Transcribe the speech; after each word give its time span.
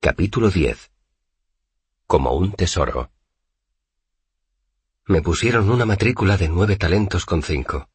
Capítulo 0.00 0.48
10 0.48 0.92
Como 2.06 2.32
un 2.34 2.52
tesoro. 2.52 3.10
Me 5.06 5.22
pusieron 5.22 5.68
una 5.70 5.86
matrícula 5.86 6.36
de 6.36 6.48
nueve 6.48 6.76
talentos 6.76 7.26
con 7.26 7.42
cinco. 7.42 7.88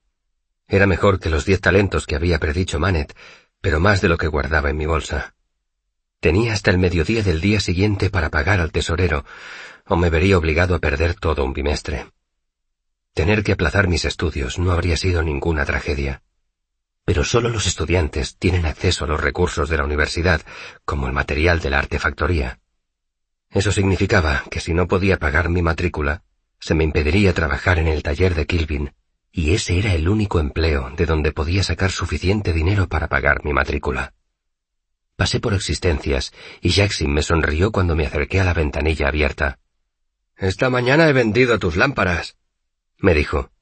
Era 0.68 0.86
mejor 0.86 1.18
que 1.22 1.30
los 1.30 1.46
diez 1.46 1.62
talentos 1.62 2.06
que 2.06 2.18
había 2.18 2.40
predicho 2.40 2.78
Manet, 2.78 3.16
pero 3.62 3.80
más 3.80 4.02
de 4.02 4.10
lo 4.10 4.18
que 4.18 4.28
guardaba 4.28 4.70
en 4.70 4.76
mi 4.76 4.86
bolsa. 4.86 5.34
Tenía 6.20 6.52
hasta 6.52 6.72
el 6.72 6.78
mediodía 6.78 7.24
del 7.24 7.40
día 7.40 7.62
siguiente 7.62 8.10
para 8.10 8.30
pagar 8.30 8.60
al 8.60 8.74
tesorero, 8.74 9.24
o 9.88 9.96
me 9.96 10.10
vería 10.10 10.38
obligado 10.38 10.76
a 10.76 10.80
perder 10.80 11.16
todo 11.16 11.46
un 11.46 11.54
bimestre. 11.54 12.12
Tener 13.14 13.46
que 13.46 13.54
aplazar 13.54 13.88
mis 13.88 14.04
estudios 14.04 14.60
no 14.60 14.74
habría 14.74 14.98
sido 14.98 15.24
ninguna 15.24 15.64
tragedia. 15.64 16.22
Pero 17.06 17.24
solo 17.24 17.50
los 17.50 17.68
estudiantes 17.68 18.38
tienen 18.38 18.66
acceso 18.66 19.06
a 19.06 19.08
los 19.08 19.20
recursos 19.20 19.70
de 19.70 19.78
la 19.78 19.84
universidad, 19.84 20.42
como 20.86 21.08
el 21.08 21.14
material 21.14 21.60
de 21.60 21.70
la 21.70 21.80
artefactoría. 21.80 22.60
Eso 23.50 23.72
significaba 23.72 24.44
que 24.50 24.60
si 24.60 24.74
no 24.74 24.88
podía 24.88 25.18
pagar 25.18 25.50
mi 25.50 25.62
matrícula, 25.62 26.24
se 26.60 26.74
me 26.74 26.84
impediría 26.84 27.34
trabajar 27.34 27.78
en 27.78 27.88
el 27.88 28.04
taller 28.04 28.36
de 28.36 28.46
Kilvin, 28.46 28.94
y 29.32 29.54
ese 29.54 29.78
era 29.78 29.94
el 29.94 30.08
único 30.08 30.40
empleo 30.40 30.92
de 30.96 31.06
donde 31.06 31.32
podía 31.32 31.64
sacar 31.64 31.92
suficiente 31.92 32.54
dinero 32.54 32.88
para 32.88 33.10
pagar 33.10 33.44
mi 33.44 33.54
matrícula. 33.54 34.14
Pasé 35.16 35.40
por 35.40 35.54
existencias, 35.54 36.34
y 36.62 36.70
Jackson 36.70 37.14
me 37.14 37.22
sonrió 37.22 37.72
cuando 37.72 37.96
me 37.96 38.06
acerqué 38.06 38.40
a 38.40 38.44
la 38.44 38.54
ventanilla 38.54 39.08
abierta. 39.08 39.60
Esta 40.36 40.70
mañana 40.70 41.08
he 41.08 41.14
vendido 41.14 41.60
tus 41.60 41.76
lámparas, 41.76 42.38
me 42.98 43.14
dijo. 43.14 43.53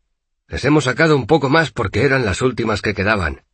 Les 0.51 0.65
hemos 0.65 0.83
sacado 0.83 1.15
un 1.15 1.27
poco 1.27 1.49
más 1.49 1.71
porque 1.71 2.03
eran 2.03 2.25
las 2.25 2.41
últimas 2.41 2.81
que 2.81 2.93
quedaban. 2.93 3.45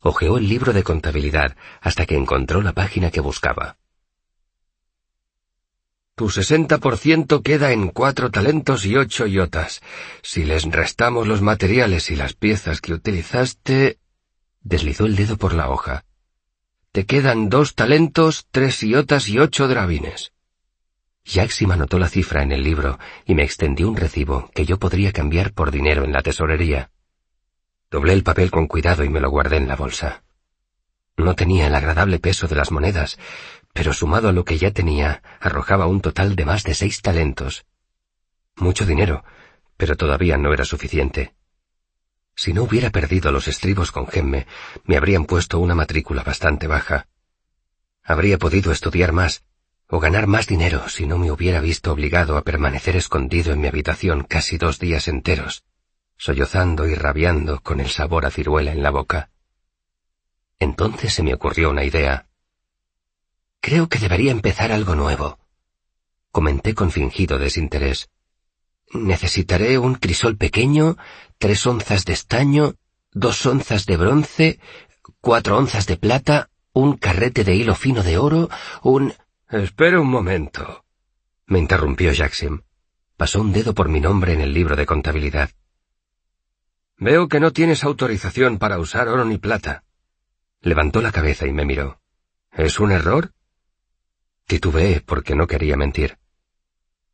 Ojeó 0.00 0.36
el 0.36 0.48
libro 0.48 0.72
de 0.72 0.82
contabilidad 0.82 1.56
hasta 1.80 2.06
que 2.06 2.16
encontró 2.16 2.60
la 2.60 2.72
página 2.72 3.12
que 3.12 3.20
buscaba. 3.20 3.76
Tu 6.16 6.28
sesenta 6.28 6.78
por 6.78 6.96
ciento 6.96 7.42
queda 7.42 7.70
en 7.70 7.90
cuatro 7.90 8.32
talentos 8.32 8.84
y 8.84 8.96
ocho 8.96 9.28
iotas. 9.28 9.80
Si 10.22 10.44
les 10.44 10.64
restamos 10.64 11.28
los 11.28 11.40
materiales 11.40 12.10
y 12.10 12.16
las 12.16 12.32
piezas 12.32 12.80
que 12.80 12.92
utilizaste... 12.92 14.00
Deslizó 14.62 15.06
el 15.06 15.14
dedo 15.14 15.36
por 15.36 15.54
la 15.54 15.70
hoja. 15.70 16.04
Te 16.90 17.06
quedan 17.06 17.48
dos 17.48 17.76
talentos, 17.76 18.48
tres 18.50 18.82
iotas 18.82 19.28
y 19.28 19.38
ocho 19.38 19.68
drabines. 19.68 20.32
Jackson 21.26 21.72
anotó 21.72 21.98
la 21.98 22.08
cifra 22.08 22.44
en 22.44 22.52
el 22.52 22.62
libro 22.62 23.00
y 23.24 23.34
me 23.34 23.42
extendió 23.42 23.88
un 23.88 23.96
recibo 23.96 24.48
que 24.54 24.64
yo 24.64 24.78
podría 24.78 25.12
cambiar 25.12 25.52
por 25.52 25.72
dinero 25.72 26.04
en 26.04 26.12
la 26.12 26.22
tesorería. 26.22 26.92
Doblé 27.90 28.12
el 28.12 28.22
papel 28.22 28.52
con 28.52 28.68
cuidado 28.68 29.02
y 29.02 29.08
me 29.08 29.20
lo 29.20 29.28
guardé 29.28 29.56
en 29.56 29.66
la 29.66 29.74
bolsa. 29.74 30.22
No 31.16 31.34
tenía 31.34 31.66
el 31.66 31.74
agradable 31.74 32.20
peso 32.20 32.46
de 32.46 32.54
las 32.54 32.70
monedas, 32.70 33.18
pero 33.72 33.92
sumado 33.92 34.28
a 34.28 34.32
lo 34.32 34.44
que 34.44 34.56
ya 34.56 34.70
tenía, 34.70 35.22
arrojaba 35.40 35.86
un 35.86 36.00
total 36.00 36.36
de 36.36 36.44
más 36.44 36.62
de 36.62 36.74
seis 36.74 37.02
talentos. 37.02 37.66
Mucho 38.54 38.86
dinero, 38.86 39.24
pero 39.76 39.96
todavía 39.96 40.36
no 40.36 40.52
era 40.52 40.64
suficiente. 40.64 41.34
Si 42.36 42.52
no 42.52 42.62
hubiera 42.62 42.90
perdido 42.90 43.32
los 43.32 43.48
estribos 43.48 43.90
con 43.90 44.06
Gemme, 44.06 44.46
me 44.84 44.96
habrían 44.96 45.24
puesto 45.24 45.58
una 45.58 45.74
matrícula 45.74 46.22
bastante 46.22 46.68
baja. 46.68 47.08
Habría 48.04 48.38
podido 48.38 48.70
estudiar 48.70 49.12
más, 49.12 49.42
o 49.88 50.00
ganar 50.00 50.26
más 50.26 50.46
dinero 50.46 50.88
si 50.88 51.06
no 51.06 51.18
me 51.18 51.30
hubiera 51.30 51.60
visto 51.60 51.92
obligado 51.92 52.36
a 52.36 52.42
permanecer 52.42 52.96
escondido 52.96 53.52
en 53.52 53.60
mi 53.60 53.68
habitación 53.68 54.24
casi 54.24 54.58
dos 54.58 54.78
días 54.78 55.08
enteros, 55.08 55.64
sollozando 56.16 56.86
y 56.86 56.94
rabiando 56.94 57.60
con 57.60 57.80
el 57.80 57.90
sabor 57.90 58.26
a 58.26 58.30
ciruela 58.30 58.72
en 58.72 58.82
la 58.82 58.90
boca. 58.90 59.30
Entonces 60.58 61.12
se 61.12 61.22
me 61.22 61.34
ocurrió 61.34 61.70
una 61.70 61.84
idea. 61.84 62.26
Creo 63.60 63.88
que 63.88 63.98
debería 63.98 64.32
empezar 64.32 64.72
algo 64.72 64.94
nuevo. 64.94 65.38
Comenté 66.30 66.74
con 66.74 66.90
fingido 66.90 67.38
desinterés. 67.38 68.10
Necesitaré 68.92 69.78
un 69.78 69.96
crisol 69.96 70.36
pequeño, 70.36 70.96
tres 71.38 71.66
onzas 71.66 72.04
de 72.04 72.12
estaño, 72.12 72.74
dos 73.12 73.44
onzas 73.46 73.86
de 73.86 73.96
bronce, 73.96 74.60
cuatro 75.20 75.58
onzas 75.58 75.86
de 75.86 75.96
plata, 75.96 76.50
un 76.72 76.96
carrete 76.96 77.42
de 77.42 77.54
hilo 77.54 77.74
fino 77.74 78.02
de 78.02 78.18
oro, 78.18 78.48
un... 78.82 79.14
Espera 79.48 80.00
un 80.00 80.08
momento. 80.08 80.84
Me 81.46 81.60
interrumpió 81.60 82.10
Jackson. 82.12 82.64
Pasó 83.16 83.40
un 83.40 83.52
dedo 83.52 83.74
por 83.74 83.88
mi 83.88 84.00
nombre 84.00 84.32
en 84.32 84.40
el 84.40 84.52
libro 84.52 84.74
de 84.74 84.86
contabilidad. 84.86 85.50
Veo 86.98 87.28
que 87.28 87.38
no 87.38 87.52
tienes 87.52 87.84
autorización 87.84 88.58
para 88.58 88.80
usar 88.80 89.06
oro 89.06 89.24
ni 89.24 89.38
plata. 89.38 89.84
Levantó 90.62 91.00
la 91.00 91.12
cabeza 91.12 91.46
y 91.46 91.52
me 91.52 91.64
miró. 91.64 92.00
¿Es 92.50 92.80
un 92.80 92.90
error? 92.90 93.34
Titubeé 94.46 95.00
porque 95.00 95.36
no 95.36 95.46
quería 95.46 95.76
mentir. 95.76 96.18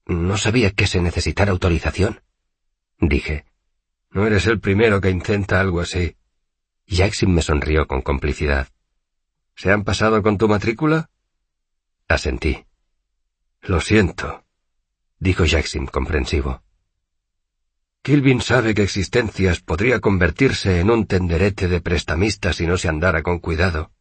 No 0.07 0.39
sabía 0.39 0.71
que 0.71 0.87
se 0.87 1.03
necesitara 1.03 1.53
autorización. 1.53 2.23
Dije. 2.99 3.45
No 4.11 4.27
eres 4.27 4.47
el 4.47 4.59
primero 4.59 5.03
que 5.03 5.11
intenta 5.11 5.61
algo 5.61 5.81
así. 5.81 6.17
Jackson 6.87 7.35
me 7.35 7.43
sonrió 7.43 7.87
con 7.87 8.01
complicidad. 8.01 8.69
¿Se 9.55 9.71
han 9.71 9.85
pasado 9.85 10.23
con 10.23 10.39
tu 10.39 10.49
matrícula? 10.49 11.11
Asentí. 12.13 12.67
Lo 13.63 13.81
siento, 13.81 14.45
dijo 15.19 15.45
Jackson 15.45 15.87
comprensivo. 15.87 16.63
Kilvin 18.03 18.41
sabe 18.41 18.75
que 18.75 18.83
Existencias 18.83 19.61
podría 19.61 20.01
convertirse 20.01 20.81
en 20.81 20.91
un 20.91 21.07
tenderete 21.07 21.69
de 21.69 21.81
prestamista 21.81 22.53
si 22.53 22.67
no 22.67 22.77
se 22.77 22.89
andara 22.89 23.23
con 23.23 23.39
cuidado. 23.39 23.93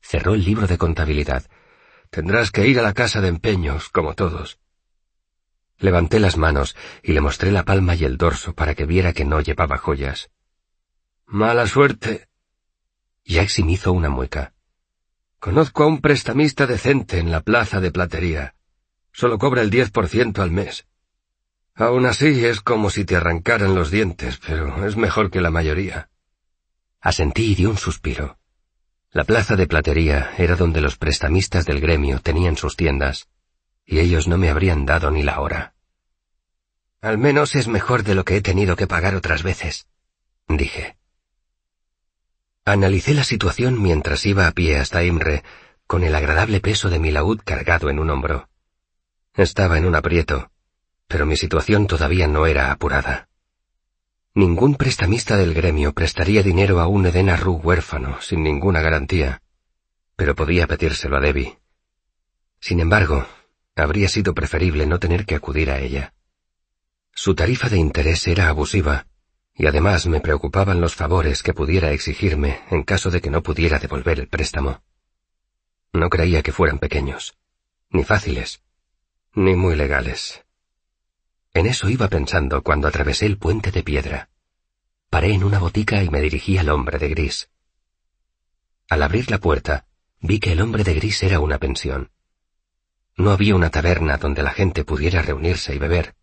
Cerró 0.00 0.34
el 0.34 0.44
libro 0.44 0.66
de 0.66 0.78
contabilidad. 0.78 1.44
Tendrás 2.08 2.50
que 2.52 2.66
ir 2.66 2.78
a 2.78 2.82
la 2.82 2.94
casa 2.94 3.20
de 3.20 3.28
empeños, 3.28 3.88
como 3.88 4.14
todos. 4.14 4.58
Levanté 5.78 6.20
las 6.20 6.36
manos 6.36 6.76
y 7.02 7.12
le 7.12 7.20
mostré 7.20 7.50
la 7.50 7.64
palma 7.64 7.96
y 7.96 8.04
el 8.04 8.16
dorso 8.16 8.54
para 8.54 8.74
que 8.74 8.86
viera 8.86 9.12
que 9.12 9.24
no 9.24 9.40
llevaba 9.40 9.76
joyas. 9.76 10.30
Mala 11.26 11.66
suerte. 11.66 12.28
Jackson 13.24 13.68
hizo 13.68 13.92
una 13.92 14.08
mueca. 14.08 14.54
Conozco 15.40 15.84
a 15.84 15.86
un 15.86 16.02
prestamista 16.02 16.66
decente 16.66 17.18
en 17.18 17.30
la 17.30 17.40
plaza 17.40 17.80
de 17.80 17.90
platería. 17.90 18.54
Solo 19.10 19.38
cobra 19.38 19.62
el 19.62 19.70
diez 19.70 19.90
por 19.90 20.06
ciento 20.06 20.42
al 20.42 20.50
mes. 20.50 20.86
Aún 21.74 22.04
así 22.04 22.44
es 22.44 22.60
como 22.60 22.90
si 22.90 23.06
te 23.06 23.16
arrancaran 23.16 23.74
los 23.74 23.90
dientes, 23.90 24.38
pero 24.46 24.86
es 24.86 24.96
mejor 24.96 25.30
que 25.30 25.40
la 25.40 25.50
mayoría. 25.50 26.10
Asentí 27.00 27.52
y 27.52 27.54
di 27.54 27.64
un 27.64 27.78
suspiro. 27.78 28.38
La 29.12 29.24
plaza 29.24 29.56
de 29.56 29.66
platería 29.66 30.34
era 30.36 30.56
donde 30.56 30.82
los 30.82 30.98
prestamistas 30.98 31.64
del 31.64 31.80
gremio 31.80 32.20
tenían 32.20 32.58
sus 32.58 32.76
tiendas, 32.76 33.28
y 33.86 33.98
ellos 33.98 34.28
no 34.28 34.36
me 34.36 34.50
habrían 34.50 34.84
dado 34.84 35.10
ni 35.10 35.22
la 35.22 35.40
hora. 35.40 35.74
Al 37.00 37.16
menos 37.16 37.54
es 37.54 37.66
mejor 37.66 38.02
de 38.02 38.14
lo 38.14 38.26
que 38.26 38.36
he 38.36 38.42
tenido 38.42 38.76
que 38.76 38.86
pagar 38.86 39.14
otras 39.14 39.42
veces, 39.42 39.86
dije. 40.46 40.99
Analicé 42.64 43.14
la 43.14 43.24
situación 43.24 43.82
mientras 43.82 44.26
iba 44.26 44.46
a 44.46 44.52
pie 44.52 44.78
hasta 44.78 45.02
Imre, 45.02 45.42
con 45.86 46.04
el 46.04 46.14
agradable 46.14 46.60
peso 46.60 46.90
de 46.90 46.98
mi 46.98 47.10
laúd 47.10 47.40
cargado 47.44 47.90
en 47.90 47.98
un 47.98 48.10
hombro. 48.10 48.48
Estaba 49.34 49.78
en 49.78 49.86
un 49.86 49.96
aprieto, 49.96 50.50
pero 51.08 51.26
mi 51.26 51.36
situación 51.36 51.86
todavía 51.86 52.28
no 52.28 52.46
era 52.46 52.70
apurada. 52.70 53.28
Ningún 54.34 54.76
prestamista 54.76 55.36
del 55.36 55.54
gremio 55.54 55.92
prestaría 55.92 56.42
dinero 56.42 56.80
a 56.80 56.86
un 56.86 57.06
Edena 57.06 57.36
Ru 57.36 57.54
huérfano 57.54 58.20
sin 58.20 58.44
ninguna 58.44 58.80
garantía, 58.80 59.42
pero 60.14 60.36
podía 60.36 60.66
pedírselo 60.66 61.16
a 61.16 61.20
Debbie. 61.20 61.58
Sin 62.60 62.78
embargo, 62.78 63.26
habría 63.74 64.08
sido 64.08 64.34
preferible 64.34 64.86
no 64.86 65.00
tener 65.00 65.24
que 65.24 65.34
acudir 65.34 65.70
a 65.70 65.80
ella. 65.80 66.14
Su 67.12 67.34
tarifa 67.34 67.68
de 67.68 67.78
interés 67.78 68.28
era 68.28 68.48
abusiva, 68.48 69.06
y 69.60 69.66
además 69.66 70.06
me 70.06 70.20
preocupaban 70.20 70.80
los 70.80 70.94
favores 70.94 71.42
que 71.42 71.52
pudiera 71.52 71.92
exigirme 71.92 72.60
en 72.70 72.82
caso 72.82 73.10
de 73.10 73.20
que 73.20 73.28
no 73.28 73.42
pudiera 73.42 73.78
devolver 73.78 74.18
el 74.18 74.26
préstamo. 74.26 74.80
No 75.92 76.08
creía 76.08 76.42
que 76.42 76.50
fueran 76.50 76.78
pequeños, 76.78 77.36
ni 77.90 78.02
fáciles, 78.02 78.62
ni 79.34 79.54
muy 79.56 79.76
legales. 79.76 80.42
En 81.52 81.66
eso 81.66 81.90
iba 81.90 82.08
pensando 82.08 82.62
cuando 82.62 82.88
atravesé 82.88 83.26
el 83.26 83.36
puente 83.36 83.70
de 83.70 83.82
piedra. 83.82 84.30
Paré 85.10 85.34
en 85.34 85.44
una 85.44 85.58
botica 85.58 86.02
y 86.02 86.08
me 86.08 86.22
dirigí 86.22 86.56
al 86.56 86.70
hombre 86.70 86.98
de 86.98 87.10
gris. 87.10 87.50
Al 88.88 89.02
abrir 89.02 89.30
la 89.30 89.40
puerta, 89.40 89.84
vi 90.20 90.40
que 90.40 90.52
el 90.52 90.62
hombre 90.62 90.84
de 90.84 90.94
gris 90.94 91.22
era 91.22 91.38
una 91.38 91.58
pensión. 91.58 92.10
No 93.14 93.30
había 93.30 93.56
una 93.56 93.68
taberna 93.68 94.16
donde 94.16 94.42
la 94.42 94.52
gente 94.52 94.84
pudiera 94.84 95.20
reunirse 95.20 95.74
y 95.74 95.78
beber, 95.78 96.14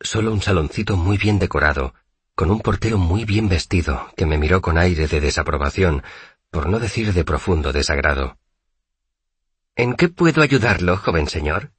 solo 0.00 0.32
un 0.32 0.40
saloncito 0.40 0.96
muy 0.96 1.18
bien 1.18 1.38
decorado 1.38 1.92
con 2.40 2.50
un 2.50 2.60
portero 2.60 2.96
muy 2.96 3.26
bien 3.26 3.50
vestido 3.50 4.10
que 4.16 4.24
me 4.24 4.38
miró 4.38 4.62
con 4.62 4.78
aire 4.78 5.06
de 5.06 5.20
desaprobación, 5.20 6.02
por 6.50 6.70
no 6.70 6.78
decir 6.78 7.12
de 7.12 7.22
profundo 7.22 7.70
desagrado. 7.70 8.38
¿En 9.76 9.92
qué 9.92 10.08
puedo 10.08 10.40
ayudarlo, 10.40 10.96
joven 10.96 11.28
señor? 11.28 11.70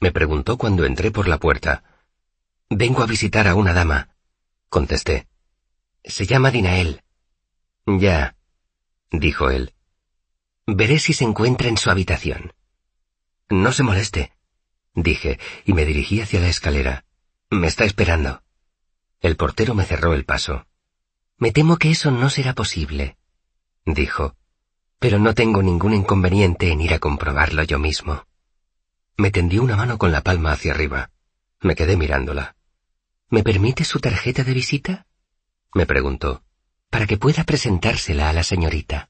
me 0.00 0.10
preguntó 0.10 0.56
cuando 0.56 0.86
entré 0.86 1.10
por 1.10 1.28
la 1.28 1.36
puerta. 1.36 1.84
Vengo 2.70 3.02
a 3.02 3.06
visitar 3.06 3.46
a 3.46 3.54
una 3.54 3.74
dama, 3.74 4.16
contesté. 4.70 5.28
Se 6.02 6.24
llama 6.24 6.50
Dinael. 6.50 7.02
Ya, 7.84 8.34
dijo 9.10 9.50
él. 9.50 9.74
Veré 10.66 11.00
si 11.00 11.12
se 11.12 11.24
encuentra 11.24 11.68
en 11.68 11.76
su 11.76 11.90
habitación. 11.90 12.54
No 13.50 13.72
se 13.72 13.82
moleste, 13.82 14.32
dije, 14.94 15.38
y 15.66 15.74
me 15.74 15.84
dirigí 15.84 16.22
hacia 16.22 16.40
la 16.40 16.48
escalera. 16.48 17.04
Me 17.50 17.66
está 17.66 17.84
esperando. 17.84 18.42
El 19.22 19.36
portero 19.36 19.74
me 19.74 19.84
cerró 19.84 20.14
el 20.14 20.24
paso. 20.24 20.66
Me 21.38 21.52
temo 21.52 21.76
que 21.76 21.90
eso 21.90 22.10
no 22.10 22.28
será 22.28 22.54
posible, 22.54 23.16
dijo, 23.86 24.36
pero 24.98 25.18
no 25.18 25.32
tengo 25.34 25.62
ningún 25.62 25.94
inconveniente 25.94 26.70
en 26.70 26.80
ir 26.80 26.92
a 26.92 26.98
comprobarlo 26.98 27.62
yo 27.62 27.78
mismo. 27.78 28.26
Me 29.16 29.30
tendió 29.30 29.62
una 29.62 29.76
mano 29.76 29.96
con 29.96 30.10
la 30.10 30.22
palma 30.22 30.52
hacia 30.52 30.72
arriba. 30.72 31.10
Me 31.60 31.76
quedé 31.76 31.96
mirándola. 31.96 32.56
¿Me 33.30 33.44
permite 33.44 33.84
su 33.84 34.00
tarjeta 34.00 34.42
de 34.42 34.54
visita? 34.54 35.06
me 35.74 35.86
preguntó, 35.86 36.42
para 36.90 37.06
que 37.06 37.16
pueda 37.16 37.44
presentársela 37.44 38.28
a 38.28 38.32
la 38.32 38.42
señorita. 38.42 39.08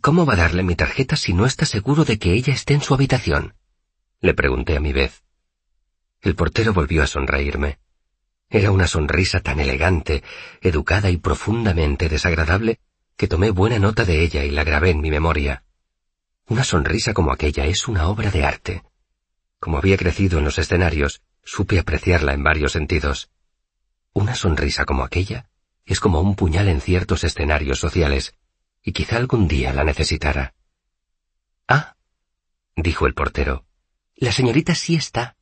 ¿Cómo 0.00 0.26
va 0.26 0.34
a 0.34 0.36
darle 0.44 0.62
mi 0.62 0.76
tarjeta 0.76 1.16
si 1.16 1.32
no 1.32 1.46
está 1.46 1.64
seguro 1.64 2.04
de 2.04 2.18
que 2.18 2.32
ella 2.34 2.52
esté 2.52 2.74
en 2.74 2.82
su 2.82 2.94
habitación? 2.94 3.54
Le 4.20 4.34
pregunté 4.34 4.76
a 4.76 4.80
mi 4.80 4.92
vez. 4.92 5.24
El 6.20 6.34
portero 6.34 6.72
volvió 6.72 7.02
a 7.02 7.06
sonreírme. 7.06 7.78
Era 8.48 8.70
una 8.70 8.86
sonrisa 8.86 9.40
tan 9.40 9.60
elegante, 9.60 10.22
educada 10.60 11.10
y 11.10 11.16
profundamente 11.16 12.08
desagradable 12.08 12.78
que 13.16 13.28
tomé 13.28 13.50
buena 13.50 13.78
nota 13.78 14.04
de 14.04 14.22
ella 14.22 14.44
y 14.44 14.50
la 14.50 14.62
grabé 14.62 14.90
en 14.90 15.00
mi 15.00 15.10
memoria. 15.10 15.64
Una 16.46 16.62
sonrisa 16.62 17.12
como 17.12 17.32
aquella 17.32 17.64
es 17.64 17.88
una 17.88 18.08
obra 18.08 18.30
de 18.30 18.44
arte. 18.44 18.82
Como 19.58 19.78
había 19.78 19.96
crecido 19.96 20.38
en 20.38 20.44
los 20.44 20.58
escenarios, 20.58 21.22
supe 21.42 21.78
apreciarla 21.78 22.34
en 22.34 22.44
varios 22.44 22.72
sentidos. 22.72 23.30
Una 24.12 24.34
sonrisa 24.34 24.84
como 24.84 25.02
aquella 25.02 25.48
es 25.84 26.00
como 26.00 26.20
un 26.20 26.34
puñal 26.36 26.68
en 26.68 26.80
ciertos 26.80 27.24
escenarios 27.24 27.78
sociales, 27.78 28.34
y 28.82 28.92
quizá 28.92 29.16
algún 29.16 29.48
día 29.48 29.72
la 29.72 29.84
necesitara. 29.84 30.54
Ah, 31.68 31.96
dijo 32.74 33.06
el 33.06 33.14
portero. 33.14 33.64
La 34.16 34.32
señorita 34.32 34.74
sí 34.74 34.94
está, 34.96 35.36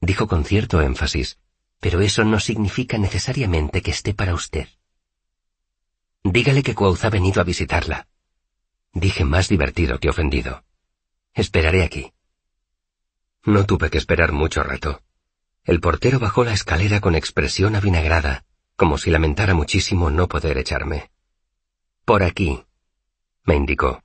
dijo 0.00 0.26
con 0.26 0.44
cierto 0.44 0.80
énfasis, 0.80 1.38
pero 1.84 2.00
eso 2.00 2.24
no 2.24 2.40
significa 2.40 2.96
necesariamente 2.96 3.82
que 3.82 3.90
esté 3.90 4.14
para 4.14 4.32
usted. 4.32 4.68
Dígale 6.22 6.62
que 6.62 6.74
Quoth 6.74 7.04
ha 7.04 7.10
venido 7.10 7.42
a 7.42 7.44
visitarla. 7.44 8.08
Dije 8.94 9.26
más 9.26 9.50
divertido 9.50 9.98
que 9.98 10.08
ofendido. 10.08 10.64
Esperaré 11.34 11.82
aquí. 11.82 12.10
No 13.44 13.66
tuve 13.66 13.90
que 13.90 13.98
esperar 13.98 14.32
mucho 14.32 14.62
rato. 14.62 15.02
El 15.62 15.82
portero 15.82 16.18
bajó 16.18 16.42
la 16.42 16.54
escalera 16.54 17.00
con 17.02 17.14
expresión 17.14 17.76
avinagrada, 17.76 18.46
como 18.76 18.96
si 18.96 19.10
lamentara 19.10 19.52
muchísimo 19.52 20.08
no 20.08 20.26
poder 20.26 20.56
echarme. 20.56 21.10
Por 22.06 22.22
aquí, 22.22 22.64
me 23.44 23.56
indicó. 23.56 24.02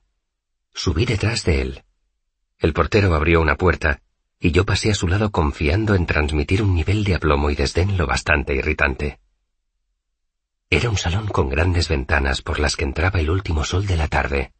Subí 0.74 1.06
detrás 1.06 1.46
de 1.46 1.62
él. 1.62 1.84
El 2.58 2.74
portero 2.74 3.14
abrió 3.14 3.40
una 3.40 3.56
puerta, 3.56 4.02
y 4.40 4.52
yo 4.52 4.64
pasé 4.64 4.90
a 4.90 4.94
su 4.94 5.06
lado 5.06 5.30
confiando 5.30 5.94
en 5.94 6.06
transmitir 6.06 6.62
un 6.62 6.74
nivel 6.74 7.04
de 7.04 7.14
aplomo 7.14 7.50
y 7.50 7.54
desdén 7.54 7.98
lo 7.98 8.06
bastante 8.06 8.54
irritante. 8.54 9.20
Era 10.70 10.88
un 10.88 10.96
salón 10.96 11.26
con 11.26 11.50
grandes 11.50 11.88
ventanas 11.88 12.40
por 12.40 12.58
las 12.58 12.74
que 12.74 12.84
entraba 12.84 13.20
el 13.20 13.28
último 13.28 13.64
sol 13.64 13.86
de 13.86 13.96
la 13.96 14.08
tarde. 14.08 14.52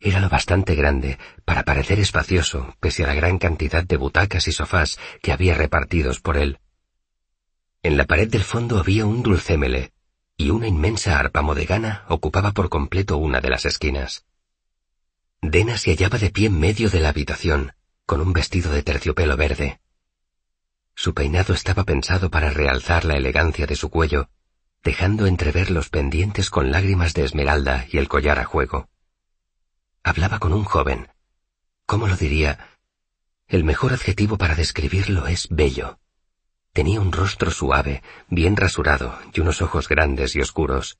Era 0.00 0.20
lo 0.20 0.28
bastante 0.28 0.74
grande 0.74 1.18
para 1.44 1.62
parecer 1.62 2.00
espacioso, 2.00 2.74
pese 2.80 3.04
a 3.04 3.06
la 3.06 3.14
gran 3.14 3.38
cantidad 3.38 3.84
de 3.84 3.96
butacas 3.96 4.48
y 4.48 4.52
sofás 4.52 4.98
que 5.22 5.32
había 5.32 5.54
repartidos 5.54 6.20
por 6.20 6.36
él. 6.36 6.58
En 7.82 7.96
la 7.96 8.04
pared 8.04 8.28
del 8.28 8.42
fondo 8.42 8.78
había 8.78 9.06
un 9.06 9.22
dulcémele, 9.22 9.92
y 10.36 10.50
una 10.50 10.66
inmensa 10.66 11.18
arpa 11.18 11.42
modegana 11.42 12.04
ocupaba 12.08 12.52
por 12.52 12.68
completo 12.68 13.16
una 13.16 13.40
de 13.40 13.50
las 13.50 13.64
esquinas. 13.64 14.24
Dena 15.40 15.78
se 15.78 15.90
hallaba 15.90 16.18
de 16.18 16.30
pie 16.30 16.46
en 16.46 16.58
medio 16.58 16.90
de 16.90 17.00
la 17.00 17.10
habitación, 17.10 17.72
con 18.08 18.22
un 18.22 18.32
vestido 18.32 18.72
de 18.72 18.82
terciopelo 18.82 19.36
verde. 19.36 19.82
Su 20.94 21.12
peinado 21.12 21.52
estaba 21.52 21.84
pensado 21.84 22.30
para 22.30 22.48
realzar 22.48 23.04
la 23.04 23.18
elegancia 23.18 23.66
de 23.66 23.76
su 23.76 23.90
cuello, 23.90 24.30
dejando 24.82 25.26
entrever 25.26 25.70
los 25.70 25.90
pendientes 25.90 26.48
con 26.48 26.70
lágrimas 26.70 27.12
de 27.12 27.24
esmeralda 27.24 27.84
y 27.92 27.98
el 27.98 28.08
collar 28.08 28.38
a 28.38 28.46
juego. 28.46 28.88
Hablaba 30.02 30.38
con 30.38 30.54
un 30.54 30.64
joven. 30.64 31.08
¿Cómo 31.84 32.08
lo 32.08 32.16
diría? 32.16 32.78
El 33.46 33.62
mejor 33.62 33.92
adjetivo 33.92 34.38
para 34.38 34.54
describirlo 34.54 35.26
es 35.26 35.46
bello. 35.50 35.98
Tenía 36.72 37.02
un 37.02 37.12
rostro 37.12 37.50
suave, 37.50 38.02
bien 38.28 38.56
rasurado 38.56 39.18
y 39.34 39.40
unos 39.40 39.60
ojos 39.60 39.86
grandes 39.86 40.34
y 40.34 40.40
oscuros. 40.40 40.98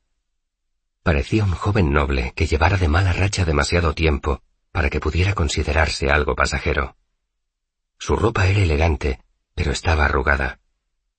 Parecía 1.02 1.44
un 1.44 1.52
joven 1.52 1.90
noble 1.90 2.34
que 2.36 2.46
llevara 2.46 2.76
de 2.76 2.88
mala 2.88 3.14
racha 3.14 3.46
demasiado 3.46 3.94
tiempo 3.94 4.42
para 4.78 4.90
que 4.90 5.00
pudiera 5.00 5.34
considerarse 5.34 6.08
algo 6.08 6.36
pasajero. 6.36 6.96
Su 7.98 8.14
ropa 8.14 8.46
era 8.46 8.60
elegante, 8.60 9.18
pero 9.56 9.72
estaba 9.72 10.04
arrugada. 10.04 10.60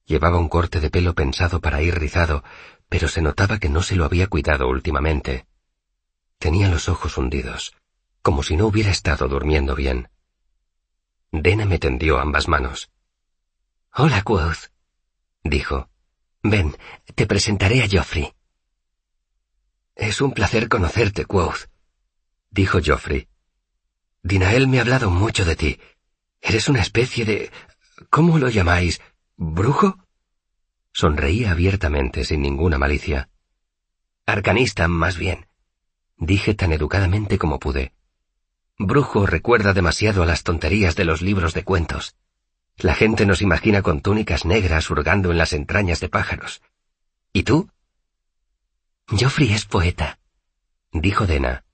Llevaba 0.06 0.38
un 0.38 0.48
corte 0.48 0.80
de 0.80 0.90
pelo 0.90 1.14
pensado 1.14 1.60
para 1.60 1.82
ir 1.82 2.00
rizado, 2.00 2.42
pero 2.88 3.10
se 3.10 3.22
notaba 3.22 3.60
que 3.60 3.68
no 3.68 3.84
se 3.84 3.98
lo 3.98 4.06
había 4.06 4.28
cuidado 4.28 4.70
últimamente. 4.70 5.46
Tenía 6.38 6.70
los 6.70 6.88
ojos 6.88 7.18
hundidos, 7.18 7.76
como 8.22 8.44
si 8.44 8.56
no 8.56 8.66
hubiera 8.66 8.92
estado 8.92 9.28
durmiendo 9.28 9.76
bien. 9.76 10.08
Dena 11.34 11.66
me 11.66 11.80
tendió 11.80 12.18
ambas 12.18 12.48
manos. 12.48 12.90
Hola, 13.94 14.22
Quoth, 14.22 14.72
dijo. 15.44 15.90
Ven, 16.44 16.78
te 17.14 17.28
presentaré 17.28 17.84
a 17.84 17.90
Geoffrey. 17.90 18.34
Es 19.96 20.22
un 20.22 20.32
placer 20.32 20.70
conocerte, 20.70 21.26
Quoth, 21.26 21.68
dijo 22.52 22.80
Geoffrey. 22.82 23.28
Dinael 24.24 24.68
me 24.68 24.80
ha 24.80 24.82
hablado 24.82 25.10
mucho 25.10 25.46
de 25.46 25.56
ti. 25.56 25.80
Eres 26.42 26.70
una 26.70 26.82
especie 26.82 27.26
de... 27.26 27.52
¿Cómo 28.10 28.38
lo 28.38 28.50
llamáis? 28.50 29.02
¿Brujo? 29.38 29.98
Sonreía 30.92 31.52
abiertamente, 31.52 32.26
sin 32.26 32.42
ninguna 32.42 32.78
malicia. 32.78 33.30
Arcanista, 34.26 34.88
más 34.88 35.18
bien. 35.18 35.48
Dije 36.18 36.54
tan 36.54 36.74
educadamente 36.74 37.38
como 37.38 37.60
pude. 37.60 37.94
Brujo 38.78 39.26
recuerda 39.26 39.74
demasiado 39.74 40.24
a 40.24 40.26
las 40.26 40.44
tonterías 40.44 40.96
de 40.96 41.06
los 41.06 41.22
libros 41.22 41.54
de 41.54 41.64
cuentos. 41.64 42.16
La 42.78 42.96
gente 42.96 43.26
nos 43.26 43.42
imagina 43.42 43.82
con 43.82 44.02
túnicas 44.02 44.46
negras 44.46 44.90
hurgando 44.90 45.32
en 45.32 45.38
las 45.38 45.54
entrañas 45.54 46.00
de 46.00 46.10
pájaros. 46.10 46.62
¿Y 47.34 47.44
tú? 47.44 47.70
Joffrey 49.08 49.52
es 49.52 49.66
poeta, 49.66 50.20
dijo 50.92 51.26
Dena. 51.26 51.66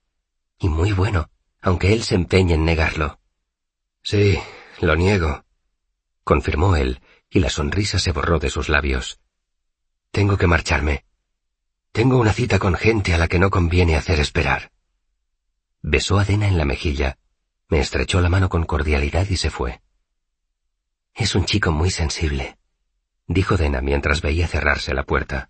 Y 0.57 0.69
muy 0.69 0.93
bueno, 0.93 1.29
aunque 1.65 1.93
él 1.93 2.03
se 2.03 2.13
empeñe 2.13 2.53
en 2.53 2.63
negarlo. 2.63 3.19
Sí, 4.03 4.39
lo 4.81 4.95
niego, 4.95 5.45
confirmó 6.23 6.75
él, 6.75 7.01
y 7.27 7.39
la 7.39 7.49
sonrisa 7.49 7.97
se 7.97 8.11
borró 8.11 8.37
de 8.37 8.51
sus 8.51 8.69
labios. 8.69 9.19
Tengo 10.11 10.37
que 10.37 10.45
marcharme. 10.45 11.05
Tengo 11.91 12.19
una 12.19 12.33
cita 12.33 12.59
con 12.59 12.75
gente 12.75 13.15
a 13.15 13.17
la 13.17 13.27
que 13.27 13.39
no 13.39 13.49
conviene 13.49 13.95
hacer 13.95 14.19
esperar. 14.19 14.71
Besó 15.81 16.19
a 16.19 16.23
Dena 16.23 16.47
en 16.47 16.59
la 16.59 16.65
mejilla, 16.65 17.17
me 17.67 17.79
estrechó 17.79 18.21
la 18.21 18.29
mano 18.29 18.47
con 18.47 18.65
cordialidad 18.65 19.27
y 19.27 19.37
se 19.37 19.49
fue. 19.49 19.81
Es 21.15 21.33
un 21.33 21.45
chico 21.45 21.71
muy 21.71 21.89
sensible, 21.89 22.59
dijo 23.25 23.57
Dena 23.57 23.81
mientras 23.81 24.21
veía 24.21 24.47
cerrarse 24.47 24.93
la 24.93 25.03
puerta. 25.03 25.49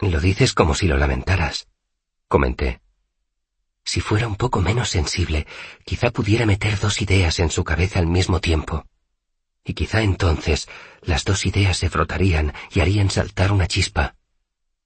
Lo 0.00 0.18
dices 0.18 0.54
como 0.54 0.74
si 0.74 0.88
lo 0.88 0.96
lamentaras, 0.96 1.68
comenté. 2.26 2.80
Si 3.88 4.02
fuera 4.02 4.26
un 4.26 4.36
poco 4.36 4.60
menos 4.60 4.90
sensible, 4.90 5.46
quizá 5.82 6.10
pudiera 6.10 6.44
meter 6.44 6.78
dos 6.78 7.00
ideas 7.00 7.38
en 7.38 7.50
su 7.50 7.64
cabeza 7.64 7.98
al 7.98 8.06
mismo 8.06 8.38
tiempo. 8.38 8.84
Y 9.64 9.72
quizá 9.72 10.02
entonces 10.02 10.68
las 11.00 11.24
dos 11.24 11.46
ideas 11.46 11.78
se 11.78 11.88
frotarían 11.88 12.52
y 12.70 12.80
harían 12.80 13.08
saltar 13.08 13.50
una 13.50 13.66
chispa. 13.66 14.14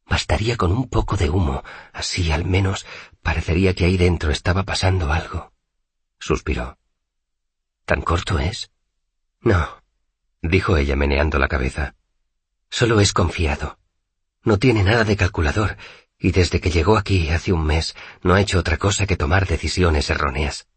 Bastaría 0.06 0.56
con 0.56 0.70
un 0.70 0.88
poco 0.88 1.16
de 1.16 1.30
humo, 1.30 1.64
así 1.92 2.30
al 2.30 2.44
menos 2.44 2.86
parecería 3.22 3.74
que 3.74 3.86
ahí 3.86 3.96
dentro 3.96 4.30
estaba 4.30 4.62
pasando 4.62 5.12
algo. 5.12 5.52
Suspiró. 6.20 6.78
¿Tan 7.84 8.02
corto 8.02 8.38
es? 8.38 8.70
No, 9.40 9.82
dijo 10.42 10.76
ella 10.76 10.94
meneando 10.94 11.40
la 11.40 11.48
cabeza. 11.48 11.96
Solo 12.70 13.00
es 13.00 13.12
confiado. 13.12 13.80
No 14.44 14.60
tiene 14.60 14.84
nada 14.84 15.02
de 15.02 15.16
calculador, 15.16 15.76
y 16.22 16.30
desde 16.30 16.60
que 16.60 16.70
llegó 16.70 16.96
aquí 16.96 17.30
hace 17.30 17.52
un 17.52 17.66
mes 17.66 17.96
no 18.22 18.34
ha 18.34 18.40
hecho 18.40 18.60
otra 18.60 18.76
cosa 18.76 19.06
que 19.06 19.16
tomar 19.16 19.48
decisiones 19.48 20.08
erróneas. 20.08 20.68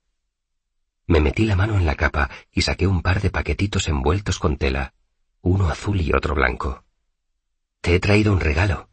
Me 1.06 1.20
metí 1.22 1.46
la 1.46 1.56
mano 1.56 1.78
en 1.78 1.86
la 1.86 1.94
capa 1.94 2.32
y 2.52 2.64
saqué 2.64 2.88
un 2.88 3.04
par 3.04 3.22
de 3.22 3.30
paquetitos 3.30 3.88
envueltos 3.88 4.40
con 4.40 4.58
tela, 4.58 4.96
uno 5.42 5.70
azul 5.70 6.02
y 6.02 6.12
otro 6.14 6.34
blanco. 6.34 6.84
Te 7.82 7.94
he 7.94 8.00
traído 8.00 8.34
un 8.34 8.40
regalo. 8.40 8.90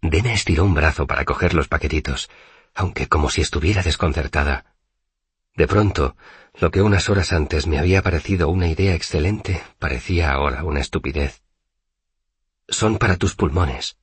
Dena 0.00 0.32
estiró 0.32 0.64
un 0.64 0.74
brazo 0.74 1.08
para 1.08 1.24
coger 1.24 1.54
los 1.54 1.66
paquetitos, 1.66 2.30
aunque 2.72 3.08
como 3.08 3.28
si 3.28 3.40
estuviera 3.40 3.82
desconcertada. 3.82 4.76
De 5.56 5.66
pronto, 5.66 6.16
lo 6.54 6.70
que 6.70 6.82
unas 6.82 7.08
horas 7.08 7.32
antes 7.32 7.66
me 7.66 7.80
había 7.80 8.00
parecido 8.00 8.48
una 8.48 8.68
idea 8.68 8.94
excelente 8.94 9.60
parecía 9.80 10.30
ahora 10.30 10.62
una 10.62 10.78
estupidez. 10.78 11.42
Son 12.68 12.98
para 12.98 13.16
tus 13.16 13.34
pulmones, 13.34 13.98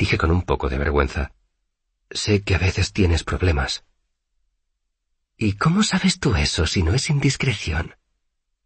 dije 0.00 0.18
con 0.18 0.30
un 0.30 0.42
poco 0.42 0.68
de 0.68 0.78
vergüenza. 0.78 1.32
Sé 2.10 2.42
que 2.42 2.54
a 2.56 2.58
veces 2.58 2.92
tienes 2.92 3.22
problemas, 3.22 3.84
¿Y 5.42 5.54
cómo 5.54 5.82
sabes 5.82 6.20
tú 6.20 6.34
eso 6.36 6.66
si 6.66 6.82
no 6.82 6.92
es 6.92 7.08
indiscreción? 7.08 7.96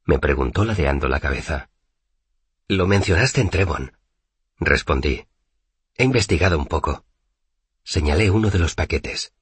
me 0.05 0.19
preguntó 0.19 0.65
ladeando 0.65 1.07
la 1.07 1.21
cabeza. 1.21 1.71
Lo 2.67 2.89
mencionaste 2.89 3.41
en 3.41 3.49
Trevon, 3.49 3.97
respondí. 4.59 5.25
He 5.97 6.03
investigado 6.03 6.59
un 6.59 6.67
poco. 6.67 7.05
Señalé 7.85 8.29
uno 8.29 8.51
de 8.51 8.59
los 8.59 8.75
paquetes. 8.75 9.33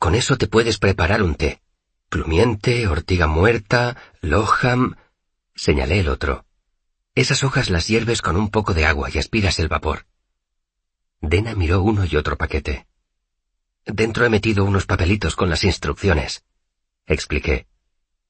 Con 0.00 0.16
eso 0.16 0.38
te 0.38 0.48
puedes 0.48 0.78
preparar 0.78 1.22
un 1.22 1.36
té. 1.36 1.62
Plumiente, 2.08 2.88
ortiga 2.88 3.28
muerta, 3.28 3.96
loham. 4.20 4.96
Señalé 5.54 6.00
el 6.00 6.08
otro. 6.08 6.46
Esas 7.14 7.44
hojas 7.44 7.70
las 7.70 7.86
hierves 7.86 8.22
con 8.22 8.36
un 8.36 8.50
poco 8.50 8.74
de 8.74 8.86
agua 8.86 9.08
y 9.12 9.18
aspiras 9.18 9.60
el 9.60 9.68
vapor. 9.68 10.06
Dena 11.20 11.54
miró 11.54 11.82
uno 11.82 12.04
y 12.04 12.16
otro 12.16 12.36
paquete. 12.36 12.86
Dentro 13.84 14.24
he 14.24 14.28
metido 14.28 14.64
unos 14.64 14.86
papelitos 14.86 15.36
con 15.36 15.48
las 15.48 15.64
instrucciones. 15.64 16.44
Expliqué. 17.06 17.66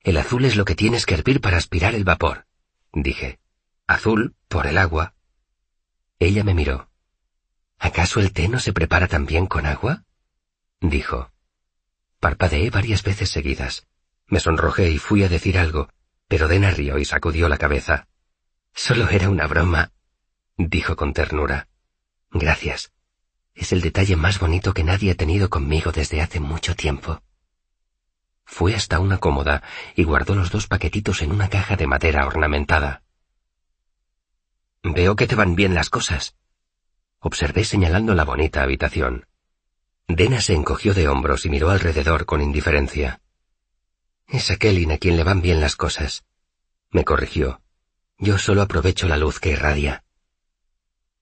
El 0.00 0.18
azul 0.18 0.44
es 0.44 0.56
lo 0.56 0.64
que 0.64 0.74
tienes 0.74 1.06
que 1.06 1.14
hervir 1.14 1.40
para 1.40 1.56
aspirar 1.56 1.94
el 1.94 2.04
vapor. 2.04 2.46
Dije. 2.92 3.38
Azul, 3.86 4.36
por 4.48 4.66
el 4.66 4.78
agua. 4.78 5.14
Ella 6.18 6.44
me 6.44 6.54
miró. 6.54 6.90
¿Acaso 7.78 8.20
el 8.20 8.32
té 8.32 8.48
no 8.48 8.58
se 8.58 8.72
prepara 8.72 9.08
también 9.08 9.46
con 9.46 9.66
agua? 9.66 10.04
Dijo. 10.80 11.30
Parpadeé 12.20 12.70
varias 12.70 13.02
veces 13.02 13.30
seguidas. 13.30 13.86
Me 14.26 14.40
sonrojé 14.40 14.90
y 14.90 14.98
fui 14.98 15.22
a 15.22 15.28
decir 15.28 15.58
algo, 15.58 15.88
pero 16.28 16.48
Dena 16.48 16.70
rió 16.70 16.98
y 16.98 17.04
sacudió 17.04 17.48
la 17.48 17.58
cabeza. 17.58 18.08
Solo 18.74 19.08
era 19.08 19.30
una 19.30 19.46
broma, 19.46 19.92
dijo 20.56 20.96
con 20.96 21.12
ternura. 21.12 21.68
Gracias. 22.38 22.92
Es 23.54 23.72
el 23.72 23.80
detalle 23.80 24.16
más 24.16 24.38
bonito 24.38 24.74
que 24.74 24.84
nadie 24.84 25.12
ha 25.12 25.14
tenido 25.14 25.48
conmigo 25.48 25.90
desde 25.90 26.20
hace 26.20 26.38
mucho 26.38 26.76
tiempo. 26.76 27.22
Fue 28.44 28.74
hasta 28.74 29.00
una 29.00 29.18
cómoda 29.18 29.62
y 29.94 30.04
guardó 30.04 30.34
los 30.34 30.50
dos 30.50 30.66
paquetitos 30.66 31.22
en 31.22 31.32
una 31.32 31.48
caja 31.48 31.76
de 31.76 31.86
madera 31.86 32.26
ornamentada. 32.26 33.02
Veo 34.82 35.16
que 35.16 35.26
te 35.26 35.34
van 35.34 35.56
bien 35.56 35.74
las 35.74 35.88
cosas. 35.88 36.36
Observé 37.20 37.64
señalando 37.64 38.14
la 38.14 38.24
bonita 38.24 38.62
habitación. 38.62 39.26
Dena 40.06 40.40
se 40.42 40.54
encogió 40.54 40.92
de 40.92 41.08
hombros 41.08 41.46
y 41.46 41.48
miró 41.48 41.70
alrededor 41.70 42.26
con 42.26 42.42
indiferencia. 42.42 43.20
Es 44.28 44.50
a 44.50 44.56
Kellyn 44.56 44.92
a 44.92 44.98
quien 44.98 45.16
le 45.16 45.24
van 45.24 45.40
bien 45.40 45.60
las 45.60 45.74
cosas. 45.74 46.24
Me 46.90 47.04
corrigió. 47.04 47.62
Yo 48.18 48.38
solo 48.38 48.62
aprovecho 48.62 49.08
la 49.08 49.16
luz 49.16 49.40
que 49.40 49.50
irradia. 49.50 50.04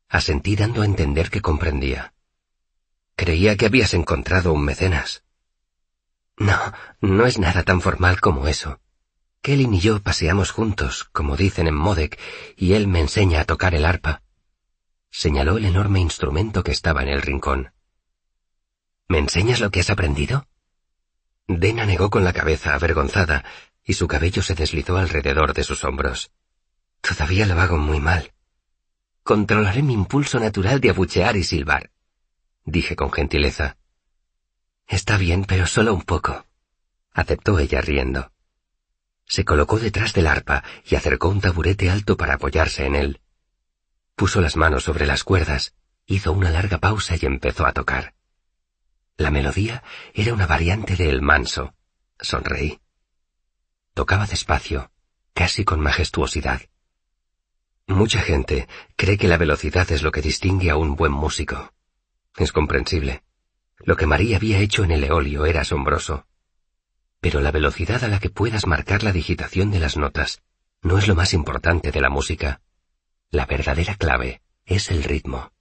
Asentí 0.08 0.56
dando 0.56 0.82
a 0.82 0.84
entender 0.84 1.30
que 1.30 1.40
comprendía. 1.40 2.14
Creía 3.16 3.56
que 3.56 3.66
habías 3.66 3.94
encontrado 3.94 4.52
un 4.52 4.64
mecenas. 4.64 5.24
No, 6.36 6.58
no 7.00 7.26
es 7.26 7.38
nada 7.38 7.62
tan 7.62 7.80
formal 7.80 8.20
como 8.20 8.48
eso. 8.48 8.80
Kelly 9.40 9.68
y 9.70 9.80
yo 9.80 10.02
paseamos 10.02 10.50
juntos, 10.50 11.04
como 11.12 11.36
dicen 11.36 11.66
en 11.66 11.74
Modek, 11.74 12.18
y 12.56 12.72
él 12.72 12.88
me 12.88 13.00
enseña 13.00 13.40
a 13.40 13.44
tocar 13.44 13.74
el 13.74 13.84
arpa. 13.84 14.22
Señaló 15.10 15.58
el 15.58 15.66
enorme 15.66 16.00
instrumento 16.00 16.64
que 16.64 16.72
estaba 16.72 17.02
en 17.02 17.08
el 17.08 17.22
rincón. 17.22 17.72
¿Me 19.06 19.18
enseñas 19.18 19.60
lo 19.60 19.70
que 19.70 19.80
has 19.80 19.90
aprendido? 19.90 20.48
Dena 21.46 21.84
negó 21.86 22.10
con 22.10 22.24
la 22.24 22.32
cabeza 22.32 22.74
avergonzada, 22.74 23.44
y 23.84 23.94
su 23.94 24.08
cabello 24.08 24.42
se 24.42 24.54
deslizó 24.54 24.96
alrededor 24.96 25.52
de 25.52 25.62
sus 25.62 25.84
hombros. 25.84 26.32
Todavía 27.00 27.46
lo 27.46 27.60
hago 27.60 27.76
muy 27.76 28.00
mal. 28.00 28.33
Controlaré 29.24 29.82
mi 29.82 29.94
impulso 29.94 30.38
natural 30.38 30.82
de 30.82 30.90
abuchear 30.90 31.34
y 31.38 31.44
silbar, 31.44 31.90
dije 32.66 32.94
con 32.94 33.10
gentileza. 33.10 33.78
Está 34.86 35.16
bien, 35.16 35.46
pero 35.46 35.66
solo 35.66 35.94
un 35.94 36.02
poco, 36.02 36.44
aceptó 37.10 37.58
ella 37.58 37.80
riendo. 37.80 38.32
Se 39.24 39.46
colocó 39.46 39.78
detrás 39.78 40.12
del 40.12 40.26
arpa 40.26 40.62
y 40.84 40.96
acercó 40.96 41.30
un 41.30 41.40
taburete 41.40 41.88
alto 41.88 42.18
para 42.18 42.34
apoyarse 42.34 42.84
en 42.84 42.96
él. 42.96 43.22
Puso 44.14 44.42
las 44.42 44.56
manos 44.56 44.84
sobre 44.84 45.06
las 45.06 45.24
cuerdas, 45.24 45.74
hizo 46.04 46.30
una 46.32 46.50
larga 46.50 46.76
pausa 46.76 47.16
y 47.18 47.24
empezó 47.24 47.64
a 47.64 47.72
tocar. 47.72 48.14
La 49.16 49.30
melodía 49.30 49.82
era 50.12 50.34
una 50.34 50.46
variante 50.46 50.96
de 50.96 51.08
El 51.08 51.22
Manso. 51.22 51.74
Sonreí. 52.20 52.78
Tocaba 53.94 54.26
despacio, 54.26 54.90
casi 55.32 55.64
con 55.64 55.80
majestuosidad. 55.80 56.60
Mucha 57.86 58.20
gente 58.20 58.66
cree 58.96 59.18
que 59.18 59.28
la 59.28 59.36
velocidad 59.36 59.90
es 59.92 60.02
lo 60.02 60.10
que 60.10 60.22
distingue 60.22 60.70
a 60.70 60.76
un 60.76 60.96
buen 60.96 61.12
músico. 61.12 61.72
Es 62.36 62.50
comprensible. 62.50 63.22
Lo 63.78 63.96
que 63.96 64.06
María 64.06 64.36
había 64.36 64.58
hecho 64.58 64.84
en 64.84 64.90
el 64.90 65.04
eolio 65.04 65.44
era 65.44 65.60
asombroso. 65.60 66.26
Pero 67.20 67.40
la 67.40 67.50
velocidad 67.50 68.02
a 68.02 68.08
la 68.08 68.20
que 68.20 68.30
puedas 68.30 68.66
marcar 68.66 69.02
la 69.02 69.12
digitación 69.12 69.70
de 69.70 69.80
las 69.80 69.96
notas 69.96 70.42
no 70.80 70.98
es 70.98 71.06
lo 71.08 71.14
más 71.14 71.34
importante 71.34 71.92
de 71.92 72.00
la 72.00 72.08
música. 72.08 72.62
La 73.30 73.44
verdadera 73.44 73.96
clave 73.96 74.40
es 74.64 74.90
el 74.90 75.02
ritmo. 75.04 75.52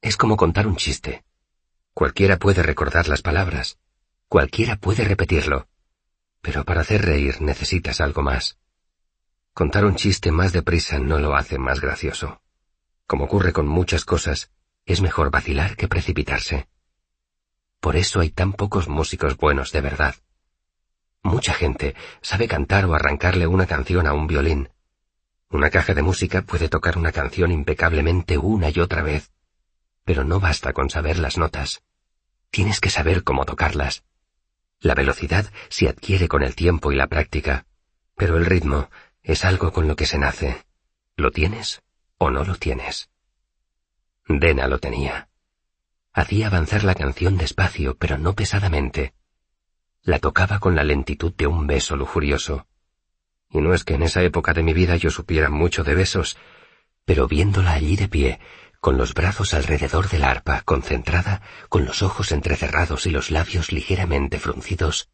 Es 0.00 0.16
como 0.16 0.36
contar 0.36 0.66
un 0.66 0.76
chiste. 0.76 1.24
Cualquiera 1.94 2.38
puede 2.38 2.62
recordar 2.62 3.08
las 3.08 3.22
palabras, 3.22 3.78
cualquiera 4.28 4.76
puede 4.76 5.04
repetirlo, 5.04 5.68
pero 6.40 6.64
para 6.64 6.80
hacer 6.80 7.04
reír 7.04 7.40
necesitas 7.42 8.00
algo 8.00 8.22
más. 8.22 8.58
Contar 9.54 9.84
un 9.84 9.96
chiste 9.96 10.32
más 10.32 10.52
deprisa 10.52 10.98
no 10.98 11.18
lo 11.18 11.36
hace 11.36 11.58
más 11.58 11.78
gracioso. 11.78 12.40
Como 13.06 13.24
ocurre 13.24 13.52
con 13.52 13.66
muchas 13.66 14.06
cosas, 14.06 14.50
es 14.86 15.02
mejor 15.02 15.30
vacilar 15.30 15.76
que 15.76 15.88
precipitarse. 15.88 16.68
Por 17.78 17.96
eso 17.96 18.20
hay 18.20 18.30
tan 18.30 18.54
pocos 18.54 18.88
músicos 18.88 19.36
buenos 19.36 19.70
de 19.70 19.82
verdad. 19.82 20.14
Mucha 21.22 21.52
gente 21.52 21.94
sabe 22.22 22.48
cantar 22.48 22.86
o 22.86 22.94
arrancarle 22.94 23.46
una 23.46 23.66
canción 23.66 24.06
a 24.06 24.14
un 24.14 24.26
violín. 24.26 24.70
Una 25.50 25.68
caja 25.68 25.92
de 25.92 26.00
música 26.00 26.40
puede 26.40 26.70
tocar 26.70 26.96
una 26.96 27.12
canción 27.12 27.52
impecablemente 27.52 28.38
una 28.38 28.70
y 28.70 28.80
otra 28.80 29.02
vez, 29.02 29.32
pero 30.04 30.24
no 30.24 30.40
basta 30.40 30.72
con 30.72 30.88
saber 30.88 31.18
las 31.18 31.36
notas. 31.36 31.82
Tienes 32.50 32.80
que 32.80 32.88
saber 32.88 33.22
cómo 33.22 33.44
tocarlas. 33.44 34.02
La 34.80 34.94
velocidad 34.94 35.52
se 35.68 35.90
adquiere 35.90 36.26
con 36.26 36.42
el 36.42 36.54
tiempo 36.54 36.90
y 36.90 36.96
la 36.96 37.06
práctica, 37.06 37.66
pero 38.16 38.38
el 38.38 38.46
ritmo 38.46 38.88
es 39.22 39.44
algo 39.44 39.72
con 39.72 39.86
lo 39.86 39.96
que 39.96 40.06
se 40.06 40.18
nace. 40.18 40.64
¿Lo 41.16 41.30
tienes 41.30 41.82
o 42.18 42.30
no 42.30 42.44
lo 42.44 42.56
tienes? 42.56 43.10
Dena 44.26 44.66
lo 44.66 44.78
tenía. 44.78 45.28
Hacía 46.12 46.48
avanzar 46.48 46.84
la 46.84 46.94
canción 46.94 47.36
despacio, 47.36 47.96
pero 47.96 48.18
no 48.18 48.34
pesadamente. 48.34 49.14
La 50.02 50.18
tocaba 50.18 50.58
con 50.58 50.74
la 50.74 50.84
lentitud 50.84 51.32
de 51.34 51.46
un 51.46 51.66
beso 51.66 51.96
lujurioso. 51.96 52.66
Y 53.50 53.60
no 53.60 53.74
es 53.74 53.84
que 53.84 53.94
en 53.94 54.02
esa 54.02 54.22
época 54.22 54.52
de 54.52 54.62
mi 54.62 54.72
vida 54.72 54.96
yo 54.96 55.10
supiera 55.10 55.50
mucho 55.50 55.84
de 55.84 55.94
besos, 55.94 56.36
pero 57.04 57.28
viéndola 57.28 57.72
allí 57.72 57.96
de 57.96 58.08
pie, 58.08 58.40
con 58.80 58.96
los 58.96 59.14
brazos 59.14 59.54
alrededor 59.54 60.08
del 60.08 60.24
arpa, 60.24 60.62
concentrada, 60.62 61.42
con 61.68 61.84
los 61.84 62.02
ojos 62.02 62.32
entrecerrados 62.32 63.06
y 63.06 63.10
los 63.10 63.30
labios 63.30 63.70
ligeramente 63.70 64.40
fruncidos, 64.40 65.10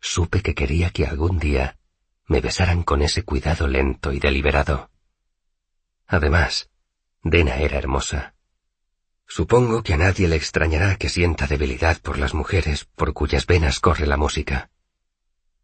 supe 0.00 0.42
que 0.42 0.54
quería 0.54 0.90
que 0.90 1.06
algún 1.06 1.38
día 1.38 1.75
me 2.26 2.40
besaran 2.40 2.82
con 2.82 3.02
ese 3.02 3.22
cuidado 3.22 3.68
lento 3.68 4.12
y 4.12 4.18
deliberado. 4.18 4.90
Además, 6.06 6.70
Dena 7.22 7.56
era 7.56 7.78
hermosa. 7.78 8.34
Supongo 9.26 9.82
que 9.82 9.94
a 9.94 9.96
nadie 9.96 10.28
le 10.28 10.36
extrañará 10.36 10.96
que 10.96 11.08
sienta 11.08 11.46
debilidad 11.46 12.00
por 12.00 12.18
las 12.18 12.34
mujeres 12.34 12.84
por 12.84 13.12
cuyas 13.12 13.46
venas 13.46 13.80
corre 13.80 14.06
la 14.06 14.16
música. 14.16 14.70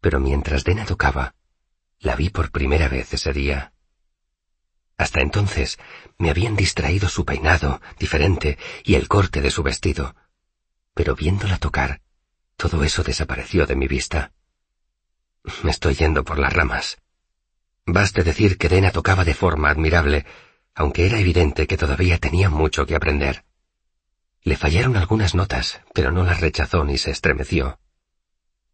Pero 0.01 0.19
mientras 0.19 0.63
Dena 0.65 0.85
tocaba, 0.85 1.35
la 1.99 2.15
vi 2.15 2.29
por 2.29 2.51
primera 2.51 2.89
vez 2.89 3.13
ese 3.13 3.31
día. 3.31 3.73
Hasta 4.97 5.21
entonces 5.21 5.79
me 6.17 6.29
habían 6.29 6.55
distraído 6.55 7.07
su 7.07 7.25
peinado, 7.25 7.81
diferente, 7.97 8.57
y 8.83 8.95
el 8.95 9.07
corte 9.07 9.41
de 9.41 9.51
su 9.51 9.63
vestido. 9.63 10.15
Pero 10.93 11.15
viéndola 11.15 11.57
tocar, 11.57 12.01
todo 12.57 12.83
eso 12.83 13.03
desapareció 13.03 13.65
de 13.65 13.75
mi 13.75 13.87
vista. 13.87 14.33
Me 15.61 15.71
estoy 15.71 15.95
yendo 15.95 16.23
por 16.23 16.39
las 16.39 16.53
ramas. 16.53 16.97
Baste 17.85 18.23
decir 18.23 18.57
que 18.57 18.69
Dena 18.69 18.91
tocaba 18.91 19.25
de 19.25 19.33
forma 19.33 19.69
admirable, 19.69 20.25
aunque 20.73 21.05
era 21.05 21.19
evidente 21.19 21.67
que 21.67 21.77
todavía 21.77 22.17
tenía 22.17 22.49
mucho 22.49 22.85
que 22.85 22.95
aprender. 22.95 23.43
Le 24.41 24.55
fallaron 24.55 24.95
algunas 24.95 25.35
notas, 25.35 25.81
pero 25.93 26.11
no 26.11 26.23
las 26.23 26.39
rechazó 26.39 26.83
ni 26.85 26.97
se 26.97 27.11
estremeció. 27.11 27.79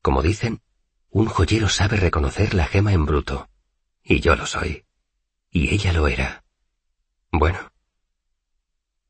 Como 0.01 0.21
dicen, 0.21 0.61
un 1.09 1.25
joyero 1.25 1.69
sabe 1.69 1.97
reconocer 1.97 2.53
la 2.53 2.65
gema 2.65 2.93
en 2.93 3.05
bruto, 3.05 3.49
y 4.03 4.19
yo 4.19 4.35
lo 4.35 4.45
soy. 4.45 4.85
Y 5.51 5.73
ella 5.73 5.91
lo 5.91 6.07
era. 6.07 6.43
Bueno. 7.31 7.71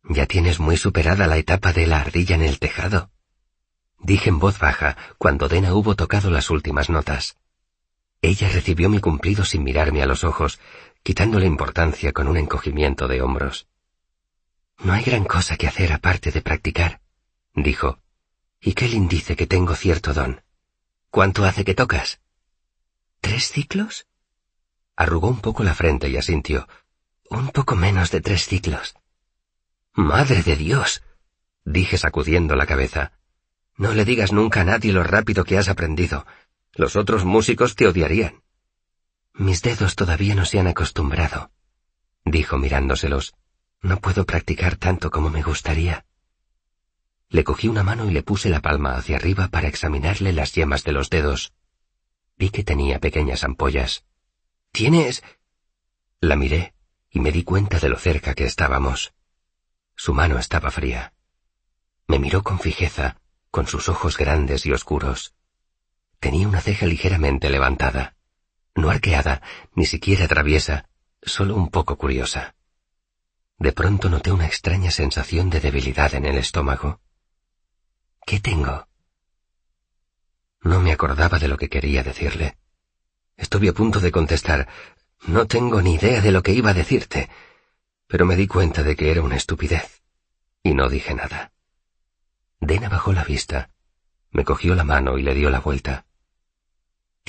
Ya 0.03 0.25
tienes 0.25 0.59
muy 0.59 0.77
superada 0.77 1.27
la 1.27 1.37
etapa 1.37 1.73
de 1.73 1.87
la 1.87 1.99
ardilla 1.99 2.35
en 2.35 2.43
el 2.43 2.59
tejado. 2.59 3.11
Dije 3.99 4.29
en 4.29 4.39
voz 4.39 4.59
baja 4.59 4.95
cuando 5.17 5.49
Dena 5.49 5.73
hubo 5.73 5.95
tocado 5.95 6.31
las 6.31 6.49
últimas 6.49 6.89
notas. 6.89 7.35
Ella 8.21 8.49
recibió 8.49 8.89
mi 8.89 8.99
cumplido 8.99 9.45
sin 9.45 9.63
mirarme 9.63 10.01
a 10.01 10.05
los 10.05 10.23
ojos, 10.23 10.59
quitándole 11.03 11.45
importancia 11.45 12.11
con 12.11 12.27
un 12.27 12.38
encogimiento 12.38 13.07
de 13.07 13.21
hombros. 13.21 13.67
No 14.79 14.93
hay 14.93 15.03
gran 15.03 15.25
cosa 15.25 15.57
que 15.57 15.67
hacer 15.67 15.93
aparte 15.93 16.31
de 16.31 16.41
practicar, 16.41 17.01
dijo, 17.53 17.99
y 18.61 18.73
Kellyn 18.73 19.07
dice 19.07 19.35
que 19.35 19.47
tengo 19.47 19.75
cierto 19.75 20.13
don. 20.13 20.41
¿Cuánto 21.09 21.45
hace 21.45 21.63
que 21.63 21.75
tocas? 21.75 22.19
¿Tres 23.21 23.51
ciclos? 23.51 24.07
Arrugó 24.95 25.29
un 25.29 25.39
poco 25.39 25.63
la 25.63 25.73
frente 25.73 26.09
y 26.09 26.17
asintió. 26.17 26.67
Un 27.29 27.49
poco 27.49 27.75
menos 27.75 28.11
de 28.11 28.21
tres 28.21 28.45
ciclos. 28.45 28.95
Madre 29.93 30.43
de 30.43 30.55
Dios. 30.55 31.03
dije 31.63 31.97
sacudiendo 31.97 32.55
la 32.55 32.65
cabeza. 32.65 33.13
No 33.77 33.93
le 33.93 34.03
digas 34.03 34.33
nunca 34.33 34.61
a 34.61 34.65
nadie 34.65 34.91
lo 34.91 35.03
rápido 35.03 35.45
que 35.45 35.57
has 35.57 35.69
aprendido. 35.69 36.25
Los 36.73 36.95
otros 36.95 37.25
músicos 37.25 37.75
te 37.75 37.88
odiarían. 37.88 38.43
Mis 39.33 39.61
dedos 39.61 39.95
todavía 39.95 40.35
no 40.35 40.45
se 40.45 40.59
han 40.59 40.67
acostumbrado, 40.67 41.51
dijo 42.25 42.57
mirándoselos. 42.57 43.33
No 43.81 44.01
puedo 44.01 44.25
practicar 44.25 44.75
tanto 44.75 45.09
como 45.09 45.29
me 45.29 45.41
gustaría. 45.41 46.05
Le 47.29 47.43
cogí 47.43 47.69
una 47.69 47.83
mano 47.83 48.09
y 48.09 48.11
le 48.11 48.23
puse 48.23 48.49
la 48.49 48.59
palma 48.59 48.95
hacia 48.95 49.15
arriba 49.15 49.47
para 49.47 49.69
examinarle 49.69 50.33
las 50.33 50.53
yemas 50.53 50.83
de 50.83 50.91
los 50.91 51.09
dedos. 51.09 51.53
Vi 52.38 52.49
que 52.49 52.63
tenía 52.63 52.99
pequeñas 52.99 53.43
ampollas. 53.43 54.03
¿Tienes? 54.71 55.23
La 56.19 56.35
miré 56.35 56.73
y 57.09 57.19
me 57.21 57.31
di 57.31 57.43
cuenta 57.43 57.79
de 57.79 57.89
lo 57.89 57.97
cerca 57.97 58.33
que 58.33 58.45
estábamos. 58.45 59.13
Su 59.95 60.13
mano 60.13 60.38
estaba 60.38 60.71
fría. 60.71 61.13
Me 62.07 62.19
miró 62.19 62.43
con 62.43 62.59
fijeza, 62.59 63.21
con 63.51 63.67
sus 63.67 63.89
ojos 63.89 64.17
grandes 64.17 64.65
y 64.65 64.71
oscuros. 64.71 65.33
Tenía 66.19 66.47
una 66.47 66.61
ceja 66.61 66.85
ligeramente 66.85 67.49
levantada, 67.49 68.15
no 68.75 68.89
arqueada, 68.89 69.41
ni 69.73 69.85
siquiera 69.85 70.27
traviesa, 70.27 70.89
solo 71.21 71.55
un 71.55 71.69
poco 71.69 71.97
curiosa. 71.97 72.55
De 73.57 73.71
pronto 73.71 74.09
noté 74.09 74.31
una 74.31 74.45
extraña 74.45 74.91
sensación 74.91 75.49
de 75.49 75.59
debilidad 75.59 76.13
en 76.15 76.25
el 76.25 76.38
estómago. 76.38 77.01
¿Qué 78.25 78.39
tengo? 78.39 78.88
No 80.61 80.81
me 80.81 80.91
acordaba 80.91 81.39
de 81.39 81.47
lo 81.47 81.57
que 81.57 81.69
quería 81.69 82.03
decirle. 82.03 82.57
Estuve 83.38 83.69
a 83.69 83.73
punto 83.73 84.01
de 84.01 84.11
contestar, 84.11 84.67
no 85.27 85.47
tengo 85.47 85.81
ni 85.81 85.95
idea 85.95 86.21
de 86.21 86.31
lo 86.31 86.43
que 86.43 86.51
iba 86.51 86.71
a 86.71 86.73
decirte, 86.73 87.29
pero 88.07 88.25
me 88.25 88.35
di 88.35 88.47
cuenta 88.47 88.83
de 88.83 88.95
que 88.97 89.11
era 89.11 89.21
una 89.21 89.38
estupidez, 89.38 90.03
y 90.63 90.73
no 90.73 90.89
dije 90.89 91.13
nada. 91.13 91.53
Dena 92.59 92.89
bajó 92.89 93.13
la 93.13 93.23
vista, 93.23 93.69
me 94.31 94.43
cogió 94.43 94.75
la 94.75 94.83
mano 94.83 95.17
y 95.17 95.23
le 95.23 95.33
dio 95.33 95.49
la 95.49 95.61
vuelta. 95.61 96.05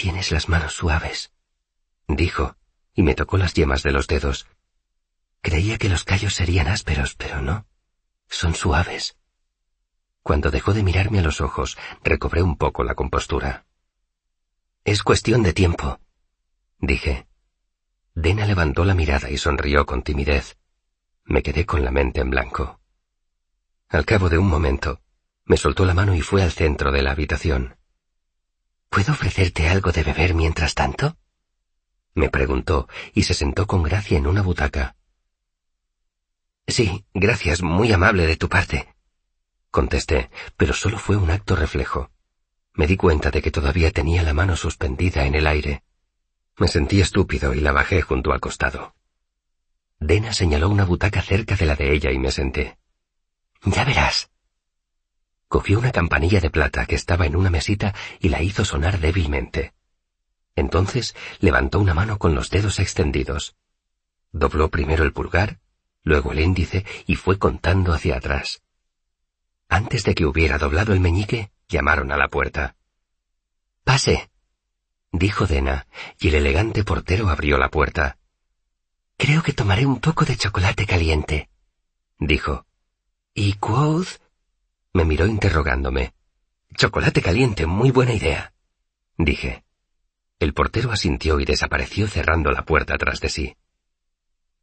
Tienes 0.01 0.33
las 0.33 0.49
manos 0.49 0.73
suaves, 0.73 1.31
dijo, 2.09 2.57
y 2.95 3.03
me 3.03 3.15
tocó 3.15 3.37
las 3.37 3.53
yemas 3.53 3.83
de 3.83 3.93
los 3.93 4.07
dedos. 4.07 4.47
Creía 5.43 5.77
que 5.77 5.91
los 5.91 6.05
callos 6.05 6.33
serían 6.33 6.69
ásperos, 6.69 7.17
pero 7.17 7.43
no. 7.43 7.67
Son 8.27 8.55
suaves. 8.55 9.19
Cuando 10.23 10.51
dejó 10.51 10.73
de 10.73 10.83
mirarme 10.83 11.19
a 11.19 11.23
los 11.23 11.43
ojos, 11.43 11.77
recobré 12.03 12.41
un 12.41 12.57
poco 12.57 12.83
la 12.83 12.95
compostura. 12.95 13.67
Es 14.85 15.03
cuestión 15.03 15.43
de 15.43 15.53
tiempo, 15.53 16.01
dije. 16.79 17.27
Dena 18.15 18.47
levantó 18.47 18.87
la 18.87 18.95
mirada 18.95 19.29
y 19.29 19.37
sonrió 19.37 19.85
con 19.85 20.03
timidez. 20.03 20.57
Me 21.25 21.43
quedé 21.43 21.67
con 21.67 21.85
la 21.85 21.91
mente 21.91 22.23
en 22.23 22.31
blanco. 22.31 22.81
Al 23.91 24.07
cabo 24.07 24.31
de 24.31 24.39
un 24.39 24.49
momento, 24.49 25.03
me 25.45 25.59
soltó 25.59 25.85
la 25.85 25.93
mano 25.93 26.15
y 26.15 26.23
fue 26.23 26.43
al 26.43 26.53
centro 26.53 26.91
de 26.91 27.03
la 27.03 27.11
habitación. 27.11 27.77
¿Puedo 28.91 29.13
ofrecerte 29.13 29.69
algo 29.69 29.93
de 29.93 30.03
beber 30.03 30.35
mientras 30.35 30.75
tanto? 30.75 31.17
me 32.13 32.29
preguntó 32.29 32.89
y 33.15 33.23
se 33.23 33.35
sentó 33.35 33.67
con 33.67 33.83
gracia 33.83 34.19
en 34.19 34.27
una 34.27 34.43
butaca. 34.43 34.97
Sí, 36.67 37.05
gracias, 37.15 37.63
muy 37.63 37.93
amable 37.93 38.27
de 38.27 38.37
tu 38.37 38.49
parte. 38.49 38.95
Contesté, 39.71 40.31
pero 40.57 40.75
solo 40.75 40.99
fue 40.99 41.17
un 41.17 41.31
acto 41.31 41.55
reflejo. 41.55 42.11
Me 42.75 42.87
di 42.87 42.97
cuenta 42.97 43.31
de 43.31 43.41
que 43.41 43.53
todavía 43.53 43.93
tenía 43.93 44.23
la 44.23 44.35
mano 44.35 44.57
suspendida 44.57 45.25
en 45.25 45.37
el 45.37 45.47
aire. 45.47 45.85
Me 46.59 46.69
sentí 46.69 47.01
estúpido 47.01 47.55
y 47.55 47.61
la 47.61 47.73
bajé 47.73 48.03
junto 48.03 48.33
al 48.33 48.41
costado. 48.41 48.95
Dena 49.99 50.33
señaló 50.33 50.69
una 50.69 50.85
butaca 50.85 51.23
cerca 51.23 51.57
de 51.57 51.67
la 51.67 51.77
de 51.77 51.93
ella 51.93 52.11
y 52.11 52.19
me 52.19 52.33
senté. 52.33 52.79
Ya 53.65 53.85
verás, 53.85 54.30
Cogió 55.51 55.81
una 55.81 55.91
campanilla 55.91 56.39
de 56.39 56.49
plata 56.49 56.87
que 56.87 56.95
estaba 56.95 57.27
en 57.27 57.35
una 57.35 57.51
mesita 57.51 57.93
y 58.21 58.29
la 58.29 58.41
hizo 58.41 58.65
sonar 58.65 59.01
débilmente. 59.01 59.73
Entonces 60.55 61.17
levantó 61.41 61.81
una 61.81 61.93
mano 61.93 62.19
con 62.19 62.37
los 62.37 62.51
dedos 62.51 62.79
extendidos. 62.79 63.57
Dobló 64.31 64.71
primero 64.71 65.03
el 65.03 65.13
pulgar, 65.13 65.59
luego 66.05 66.31
el 66.31 66.39
índice 66.39 66.87
y 67.05 67.17
fue 67.17 67.41
contando 67.41 67.93
hacia 67.93 68.19
atrás. 68.19 68.63
Antes 69.69 70.05
de 70.05 70.15
que 70.15 70.25
hubiera 70.25 70.57
doblado 70.57 70.93
el 70.93 71.01
meñique, 71.01 71.51
llamaron 71.69 72.13
a 72.13 72.17
la 72.17 72.29
puerta. 72.29 72.77
Pase, 73.83 74.31
dijo 75.11 75.49
Dena, 75.49 75.89
y 76.21 76.29
el 76.29 76.37
elegante 76.37 76.85
portero 76.85 77.29
abrió 77.29 77.59
la 77.59 77.71
puerta. 77.71 78.19
Creo 79.17 79.43
que 79.43 79.53
tomaré 79.53 79.85
un 79.85 79.99
poco 79.99 80.25
de 80.25 80.37
chocolate 80.37 80.87
caliente, 80.87 81.51
dijo. 82.21 82.67
¿Y 83.35 83.55
Quoth? 83.55 84.30
Me 84.93 85.05
miró 85.05 85.27
interrogándome. 85.27 86.15
Chocolate 86.75 87.23
caliente, 87.23 87.67
muy 87.67 87.91
buena 87.91 88.13
idea. 88.13 88.53
Dije. 89.17 89.65
El 90.39 90.55
portero 90.55 90.91
asintió 90.91 91.39
y 91.41 91.45
desapareció 91.45 92.09
cerrando 92.09 92.51
la 92.51 92.65
puerta 92.65 92.97
tras 92.97 93.21
de 93.21 93.29
sí. 93.29 93.57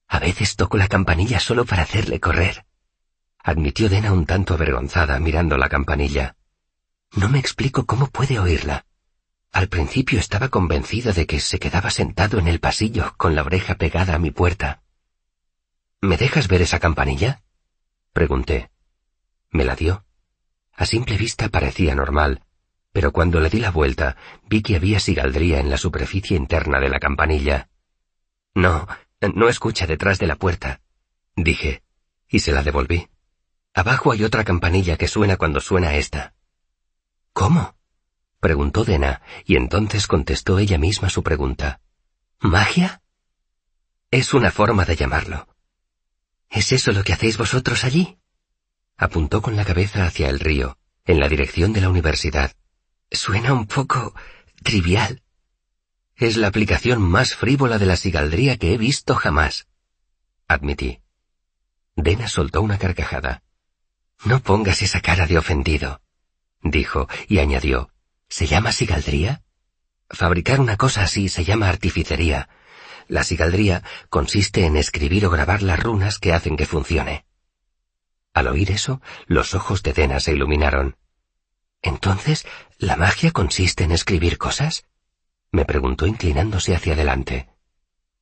A 0.07 0.19
veces 0.19 0.55
toco 0.55 0.77
la 0.77 0.87
campanilla 0.87 1.39
solo 1.39 1.65
para 1.65 1.83
hacerle 1.83 2.19
correr, 2.19 2.65
admitió 3.47 3.87
Dena 3.87 4.11
un 4.11 4.25
tanto 4.25 4.55
avergonzada 4.55 5.19
mirando 5.21 5.57
la 5.57 5.69
campanilla. 5.69 6.35
No 7.13 7.29
me 7.29 7.39
explico 7.39 7.85
cómo 7.85 8.07
puede 8.07 8.39
oírla. 8.39 8.85
Al 9.53 9.69
principio 9.69 10.19
estaba 10.19 10.49
convencido 10.49 11.13
de 11.13 11.25
que 11.25 11.39
se 11.39 11.57
quedaba 11.57 11.89
sentado 11.89 12.39
en 12.39 12.49
el 12.49 12.59
pasillo 12.59 13.13
con 13.15 13.35
la 13.35 13.43
oreja 13.43 13.75
pegada 13.75 14.15
a 14.15 14.19
mi 14.19 14.31
puerta. 14.31 14.83
¿Me 16.01 16.17
dejas 16.17 16.49
ver 16.49 16.61
esa 16.61 16.79
campanilla? 16.79 17.41
pregunté. 18.11 18.69
Me 19.51 19.63
la 19.63 19.77
dio. 19.77 20.03
A 20.77 20.85
simple 20.85 21.17
vista 21.17 21.49
parecía 21.49 21.95
normal, 21.95 22.43
pero 22.93 23.11
cuando 23.11 23.39
le 23.39 23.49
di 23.49 23.59
la 23.59 23.71
vuelta 23.71 24.15
vi 24.47 24.61
que 24.61 24.75
había 24.75 24.99
sigaldría 24.99 25.59
en 25.59 25.71
la 25.71 25.77
superficie 25.77 26.37
interna 26.37 26.79
de 26.79 26.89
la 26.89 26.99
campanilla. 26.99 27.67
No, 28.53 28.87
no 29.33 29.49
escucha 29.49 29.87
detrás 29.87 30.19
de 30.19 30.27
la 30.27 30.35
puerta, 30.35 30.81
dije, 31.35 31.81
y 32.29 32.39
se 32.39 32.51
la 32.51 32.61
devolví. 32.61 33.09
Abajo 33.73 34.11
hay 34.11 34.23
otra 34.23 34.43
campanilla 34.43 34.97
que 34.97 35.07
suena 35.07 35.35
cuando 35.37 35.61
suena 35.61 35.95
esta. 35.95 36.35
¿Cómo? 37.33 37.75
preguntó 38.39 38.85
Dena, 38.85 39.21
y 39.45 39.55
entonces 39.55 40.05
contestó 40.05 40.59
ella 40.59 40.77
misma 40.77 41.09
su 41.09 41.23
pregunta. 41.23 41.81
¿Magia? 42.39 43.01
Es 44.11 44.35
una 44.35 44.51
forma 44.51 44.85
de 44.85 44.95
llamarlo. 44.95 45.47
¿Es 46.51 46.71
eso 46.71 46.91
lo 46.91 47.03
que 47.03 47.13
hacéis 47.13 47.37
vosotros 47.37 47.83
allí? 47.83 48.19
Apuntó 48.97 49.43
con 49.43 49.55
la 49.55 49.63
cabeza 49.63 50.05
hacia 50.05 50.27
el 50.29 50.39
río, 50.39 50.79
en 51.05 51.19
la 51.19 51.29
dirección 51.29 51.71
de 51.71 51.81
la 51.81 51.89
universidad. 51.89 52.53
Suena 53.11 53.53
un 53.53 53.67
poco 53.67 54.15
trivial. 54.63 55.21
Es 56.15 56.35
la 56.35 56.47
aplicación 56.47 57.01
más 57.01 57.35
frívola 57.35 57.77
de 57.77 57.85
la 57.85 57.95
sigaldría 57.95 58.57
que 58.57 58.73
he 58.73 58.77
visto 58.77 59.13
jamás. 59.13 59.67
Admití. 60.47 60.99
Dena 61.95 62.27
soltó 62.27 62.61
una 62.61 62.79
carcajada. 62.79 63.43
No 64.25 64.39
pongas 64.41 64.81
esa 64.81 64.99
cara 64.99 65.27
de 65.27 65.37
ofendido, 65.37 66.01
dijo, 66.63 67.07
y 67.27 67.37
añadió. 67.37 67.91
¿Se 68.29 68.47
llama 68.47 68.71
sigaldría? 68.71 69.43
Fabricar 70.09 70.59
una 70.59 70.75
cosa 70.75 71.03
así 71.03 71.29
se 71.29 71.45
llama 71.45 71.69
artificería. 71.69 72.49
La 73.07 73.23
sigaldría 73.23 73.83
consiste 74.09 74.65
en 74.65 74.75
escribir 74.75 75.27
o 75.27 75.29
grabar 75.29 75.61
las 75.61 75.79
runas 75.79 76.17
que 76.17 76.33
hacen 76.33 76.57
que 76.57 76.65
funcione. 76.65 77.26
Al 78.37 78.45
oír 78.45 78.69
eso, 78.69 79.01
los 79.25 79.55
ojos 79.55 79.81
de 79.81 79.93
Dena 79.93 80.19
se 80.19 80.31
iluminaron. 80.31 80.95
Entonces, 81.81 82.45
¿la 82.77 82.95
magia 82.95 83.31
consiste 83.31 83.83
en 83.83 83.91
escribir 83.91 84.37
cosas? 84.37 84.85
me 85.51 85.65
preguntó 85.65 86.05
inclinándose 86.05 86.75
hacia 86.75 86.93
adelante. 86.93 87.49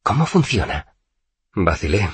¿Cómo 0.03 0.25
funciona? 0.25 0.95
Vacilé, 1.53 2.09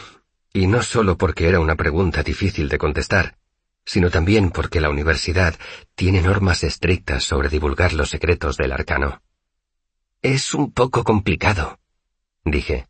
y 0.51 0.65
no 0.65 0.81
solo 0.81 1.15
porque 1.15 1.47
era 1.47 1.59
una 1.59 1.75
pregunta 1.75 2.23
difícil 2.23 2.69
de 2.69 2.79
contestar, 2.79 3.37
sino 3.85 4.09
también 4.09 4.49
porque 4.49 4.81
la 4.81 4.89
universidad 4.89 5.53
tiene 5.93 6.21
normas 6.21 6.63
estrictas 6.63 7.23
sobre 7.23 7.49
divulgar 7.49 7.93
los 7.93 8.09
secretos 8.09 8.57
del 8.57 8.71
arcano. 8.71 9.21
Es 10.23 10.55
un 10.55 10.71
poco 10.71 11.03
complicado, 11.03 11.77
dije. 12.45 12.87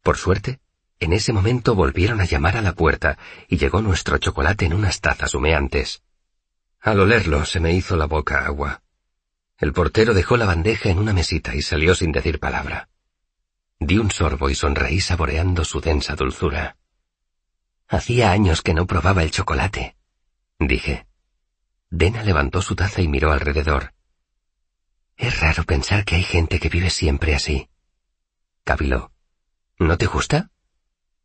Por 0.00 0.16
suerte, 0.16 0.60
en 1.00 1.12
ese 1.12 1.32
momento 1.32 1.74
volvieron 1.74 2.20
a 2.20 2.24
llamar 2.24 2.56
a 2.56 2.62
la 2.62 2.72
puerta 2.72 3.18
y 3.48 3.56
llegó 3.56 3.80
nuestro 3.82 4.18
chocolate 4.18 4.66
en 4.66 4.74
unas 4.74 5.00
tazas 5.00 5.34
humeantes. 5.34 6.02
Al 6.80 7.00
olerlo 7.00 7.44
se 7.44 7.60
me 7.60 7.72
hizo 7.72 7.96
la 7.96 8.06
boca 8.06 8.44
agua. 8.44 8.82
El 9.58 9.72
portero 9.72 10.14
dejó 10.14 10.36
la 10.36 10.46
bandeja 10.46 10.88
en 10.90 10.98
una 10.98 11.12
mesita 11.12 11.54
y 11.54 11.62
salió 11.62 11.94
sin 11.94 12.12
decir 12.12 12.38
palabra. 12.38 12.88
Di 13.80 13.98
un 13.98 14.10
sorbo 14.10 14.50
y 14.50 14.54
sonreí 14.54 15.00
saboreando 15.00 15.64
su 15.64 15.80
densa 15.80 16.14
dulzura. 16.16 16.76
Hacía 17.88 18.32
años 18.32 18.62
que 18.62 18.74
no 18.74 18.86
probaba 18.86 19.22
el 19.22 19.30
chocolate, 19.30 19.96
dije. 20.58 21.06
Dena 21.90 22.22
levantó 22.22 22.60
su 22.60 22.76
taza 22.76 23.00
y 23.00 23.08
miró 23.08 23.32
alrededor. 23.32 23.94
Es 25.16 25.40
raro 25.40 25.64
pensar 25.64 26.04
que 26.04 26.16
hay 26.16 26.22
gente 26.22 26.60
que 26.60 26.68
vive 26.68 26.90
siempre 26.90 27.34
así. 27.34 27.68
Caviló. 28.62 29.12
¿No 29.78 29.96
te 29.96 30.06
gusta? 30.06 30.50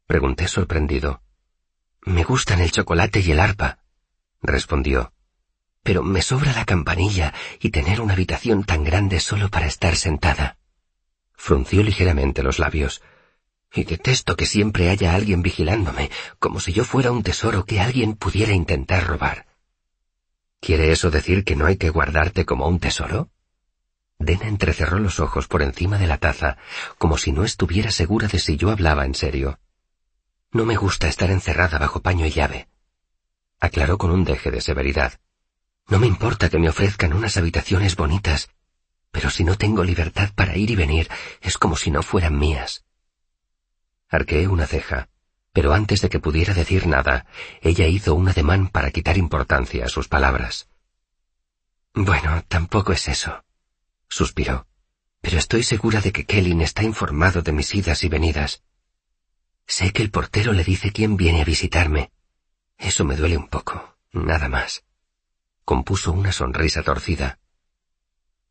Pregunté 0.08 0.48
sorprendido. 0.48 1.22
Me 2.06 2.24
gustan 2.24 2.60
el 2.60 2.72
chocolate 2.72 3.22
y 3.22 3.32
el 3.32 3.40
arpa, 3.40 3.80
respondió. 4.42 5.14
Pero 5.84 6.04
me 6.04 6.22
sobra 6.22 6.54
la 6.54 6.66
campanilla 6.66 7.34
y 7.60 7.70
tener 7.70 8.02
una 8.02 8.14
habitación 8.14 8.64
tan 8.64 8.84
grande 8.84 9.20
solo 9.20 9.50
para 9.50 9.68
estar 9.68 9.96
sentada. 9.96 10.58
Frunció 11.34 11.84
ligeramente 11.84 12.44
los 12.44 12.60
labios. 12.60 13.02
Y 13.74 13.86
detesto 13.86 14.36
que 14.36 14.46
siempre 14.46 14.90
haya 14.90 15.16
alguien 15.16 15.42
vigilándome, 15.42 16.12
como 16.40 16.60
si 16.60 16.74
yo 16.74 16.86
fuera 16.86 17.12
un 17.12 17.24
tesoro 17.24 17.66
que 17.66 17.80
alguien 17.80 18.14
pudiera 18.16 18.54
intentar 18.54 19.08
robar. 19.08 19.48
¿Quiere 20.60 20.92
eso 20.92 21.10
decir 21.12 21.44
que 21.44 21.56
no 21.56 21.66
hay 21.66 21.78
que 21.78 21.90
guardarte 21.90 22.46
como 22.46 22.68
un 22.68 22.80
tesoro? 22.80 23.30
Dena 24.20 24.48
entrecerró 24.48 25.00
los 25.00 25.20
ojos 25.20 25.48
por 25.48 25.62
encima 25.62 25.98
de 25.98 26.08
la 26.08 26.18
taza, 26.18 26.58
como 26.98 27.18
si 27.18 27.32
no 27.32 27.44
estuviera 27.44 27.92
segura 27.92 28.28
de 28.28 28.40
si 28.40 28.56
yo 28.58 28.70
hablaba 28.70 29.06
en 29.06 29.16
serio. 29.16 29.60
No 30.54 30.66
me 30.66 30.76
gusta 30.76 31.08
estar 31.08 31.32
encerrada 31.32 31.80
bajo 31.80 32.02
paño 32.02 32.28
y 32.28 32.30
llave, 32.30 32.68
aclaró 33.60 33.98
con 33.98 34.12
un 34.12 34.24
deje 34.24 34.52
de 34.52 34.62
severidad. 34.62 35.20
No 35.88 35.98
me 35.98 36.06
importa 36.06 36.50
que 36.50 36.60
me 36.60 36.70
ofrezcan 36.70 37.14
unas 37.14 37.38
habitaciones 37.38 37.96
bonitas, 37.96 38.50
pero 39.10 39.32
si 39.32 39.44
no 39.44 39.58
tengo 39.58 39.84
libertad 39.84 40.30
para 40.36 40.56
ir 40.56 40.70
y 40.70 40.76
venir, 40.76 41.10
es 41.42 41.58
como 41.58 41.76
si 41.76 41.90
no 41.90 42.04
fueran 42.04 42.38
mías. 42.38 42.86
Arqueé 44.10 44.48
una 44.48 44.68
ceja, 44.68 45.10
pero 45.54 45.74
antes 45.74 46.02
de 46.02 46.10
que 46.10 46.20
pudiera 46.20 46.54
decir 46.54 46.86
nada, 46.86 47.26
ella 47.62 47.88
hizo 47.88 48.14
un 48.14 48.30
ademán 48.30 48.68
para 48.68 48.92
quitar 48.92 49.18
importancia 49.18 49.86
a 49.86 49.90
sus 49.90 50.08
palabras. 50.08 50.70
Bueno, 51.96 52.44
tampoco 52.48 52.94
es 52.94 53.08
eso, 53.08 53.44
suspiró, 54.08 54.68
pero 55.20 55.40
estoy 55.40 55.64
segura 55.64 56.00
de 56.00 56.12
que 56.12 56.26
Kellyn 56.26 56.62
está 56.62 56.84
informado 56.84 57.42
de 57.42 57.54
mis 57.54 57.74
idas 57.74 58.04
y 58.04 58.10
venidas. 58.10 58.62
Sé 59.66 59.92
que 59.92 60.02
el 60.02 60.12
portero 60.12 60.54
le 60.54 60.64
dice 60.64 60.92
quién 60.92 61.18
viene 61.18 61.42
a 61.42 61.46
visitarme. 61.46 62.12
Eso 62.78 63.06
me 63.06 63.16
duele 63.16 63.38
un 63.38 63.48
poco, 63.48 63.98
nada 64.12 64.50
más. 64.50 64.84
Compuso 65.66 66.12
una 66.12 66.32
sonrisa 66.32 66.84
torcida. 66.84 67.40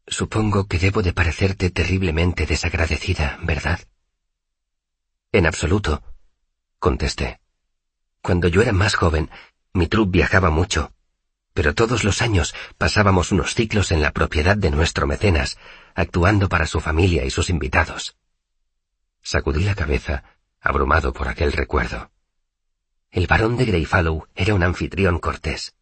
Supongo 0.07 0.67
que 0.67 0.79
debo 0.79 1.03
de 1.03 1.13
parecerte 1.13 1.71
terriblemente 1.71 2.47
desagradecida, 2.47 3.39
¿verdad? 3.43 3.81
En 5.31 5.47
absoluto, 5.47 6.03
contesté. 6.79 7.41
Cuando 8.21 8.49
yo 8.49 8.63
era 8.63 8.73
más 8.73 8.95
joven, 8.95 9.31
mi 9.73 9.87
trup 9.87 10.11
viajaba 10.11 10.51
mucho, 10.51 10.93
pero 11.55 11.75
todos 11.75 12.05
los 12.05 12.23
años 12.23 12.55
pasábamos 12.79 13.33
unos 13.33 13.55
ciclos 13.55 13.93
en 13.93 14.03
la 14.03 14.13
propiedad 14.13 14.57
de 14.57 14.71
nuestro 14.71 15.07
mecenas, 15.07 15.59
actuando 15.95 16.49
para 16.49 16.67
su 16.67 16.81
familia 16.81 17.25
y 17.25 17.31
sus 17.31 17.51
invitados. 17.51 18.17
Sacudí 19.23 19.65
la 19.65 19.75
cabeza, 19.75 20.25
abrumado 20.63 21.13
por 21.13 21.29
aquel 21.29 21.53
recuerdo. 21.53 22.11
El 23.11 23.27
barón 23.27 23.57
de 23.57 23.67
Greyfallow 23.67 24.27
era 24.35 24.55
un 24.55 24.63
anfitrión 24.63 25.19
cortés. 25.19 25.75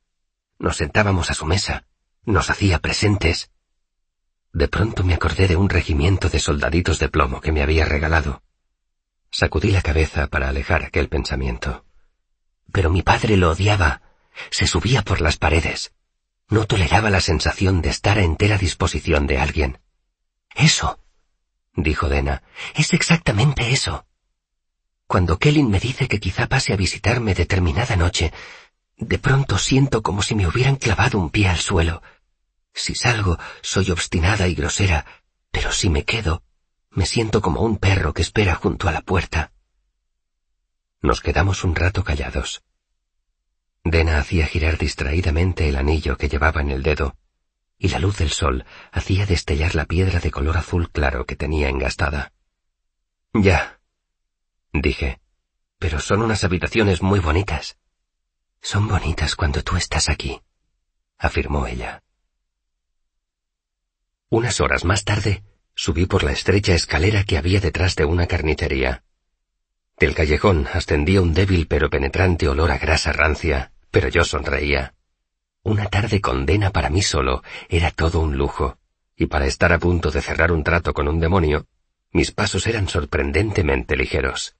Nos 0.58 0.78
sentábamos 0.78 1.30
a 1.30 1.34
su 1.34 1.46
mesa, 1.46 1.84
nos 2.24 2.50
hacía 2.50 2.80
presentes. 2.80 3.50
De 4.52 4.66
pronto 4.66 5.04
me 5.04 5.14
acordé 5.14 5.46
de 5.46 5.56
un 5.56 5.68
regimiento 5.68 6.28
de 6.28 6.40
soldaditos 6.40 6.98
de 6.98 7.08
plomo 7.08 7.40
que 7.40 7.52
me 7.52 7.62
había 7.62 7.84
regalado. 7.84 8.42
Sacudí 9.30 9.70
la 9.70 9.82
cabeza 9.82 10.26
para 10.26 10.48
alejar 10.48 10.82
aquel 10.82 11.08
pensamiento. 11.08 11.84
Pero 12.72 12.90
mi 12.90 13.02
padre 13.02 13.36
lo 13.36 13.50
odiaba. 13.50 14.02
Se 14.50 14.66
subía 14.66 15.02
por 15.02 15.20
las 15.20 15.36
paredes. 15.36 15.92
No 16.48 16.64
toleraba 16.66 17.10
la 17.10 17.20
sensación 17.20 17.80
de 17.80 17.90
estar 17.90 18.18
a 18.18 18.24
entera 18.24 18.58
disposición 18.58 19.28
de 19.28 19.38
alguien. 19.38 19.78
Eso, 20.56 20.98
dijo 21.74 22.08
Dena, 22.08 22.42
es 22.74 22.92
exactamente 22.92 23.70
eso. 23.70 24.04
Cuando 25.10 25.40
Kellyn 25.40 25.68
me 25.68 25.80
dice 25.80 26.06
que 26.06 26.20
quizá 26.20 26.46
pase 26.46 26.72
a 26.72 26.76
visitarme 26.76 27.34
determinada 27.34 27.96
noche, 27.96 28.32
de 28.96 29.18
pronto 29.18 29.58
siento 29.58 30.04
como 30.04 30.22
si 30.22 30.36
me 30.36 30.46
hubieran 30.46 30.76
clavado 30.76 31.18
un 31.18 31.30
pie 31.30 31.48
al 31.48 31.56
suelo. 31.56 32.00
Si 32.72 32.94
salgo, 32.94 33.36
soy 33.60 33.90
obstinada 33.90 34.46
y 34.46 34.54
grosera, 34.54 35.04
pero 35.50 35.72
si 35.72 35.90
me 35.90 36.04
quedo, 36.04 36.44
me 36.90 37.06
siento 37.06 37.42
como 37.42 37.62
un 37.62 37.78
perro 37.78 38.14
que 38.14 38.22
espera 38.22 38.54
junto 38.54 38.88
a 38.88 38.92
la 38.92 39.00
puerta. 39.00 39.50
Nos 41.02 41.20
quedamos 41.20 41.64
un 41.64 41.74
rato 41.74 42.04
callados. 42.04 42.62
Dena 43.82 44.18
hacía 44.18 44.46
girar 44.46 44.78
distraídamente 44.78 45.68
el 45.68 45.74
anillo 45.74 46.16
que 46.18 46.28
llevaba 46.28 46.60
en 46.60 46.70
el 46.70 46.84
dedo, 46.84 47.16
y 47.78 47.88
la 47.88 47.98
luz 47.98 48.18
del 48.18 48.30
sol 48.30 48.64
hacía 48.92 49.26
destellar 49.26 49.74
la 49.74 49.86
piedra 49.86 50.20
de 50.20 50.30
color 50.30 50.56
azul 50.56 50.88
claro 50.92 51.26
que 51.26 51.34
tenía 51.34 51.68
engastada. 51.68 52.32
Ya, 53.34 53.79
dije. 54.72 55.20
Pero 55.78 56.00
son 56.00 56.22
unas 56.22 56.44
habitaciones 56.44 57.02
muy 57.02 57.20
bonitas. 57.20 57.78
Son 58.60 58.86
bonitas 58.86 59.36
cuando 59.36 59.62
tú 59.62 59.76
estás 59.76 60.08
aquí, 60.08 60.42
afirmó 61.16 61.66
ella. 61.66 62.02
Unas 64.28 64.60
horas 64.60 64.84
más 64.84 65.04
tarde, 65.04 65.42
subí 65.74 66.06
por 66.06 66.22
la 66.22 66.32
estrecha 66.32 66.74
escalera 66.74 67.24
que 67.24 67.38
había 67.38 67.60
detrás 67.60 67.96
de 67.96 68.04
una 68.04 68.26
carnicería. 68.26 69.02
Del 69.98 70.14
callejón 70.14 70.68
ascendía 70.72 71.20
un 71.22 71.34
débil 71.34 71.66
pero 71.66 71.90
penetrante 71.90 72.48
olor 72.48 72.70
a 72.70 72.78
grasa 72.78 73.12
rancia, 73.12 73.72
pero 73.90 74.08
yo 74.08 74.24
sonreía. 74.24 74.94
Una 75.62 75.86
tarde 75.86 76.20
condena 76.20 76.70
para 76.70 76.90
mí 76.90 77.02
solo 77.02 77.42
era 77.68 77.90
todo 77.90 78.20
un 78.20 78.36
lujo, 78.36 78.78
y 79.16 79.26
para 79.26 79.46
estar 79.46 79.72
a 79.72 79.78
punto 79.78 80.10
de 80.10 80.22
cerrar 80.22 80.52
un 80.52 80.64
trato 80.64 80.94
con 80.94 81.08
un 81.08 81.20
demonio, 81.20 81.66
mis 82.12 82.30
pasos 82.30 82.66
eran 82.66 82.88
sorprendentemente 82.88 83.96
ligeros. 83.96 84.56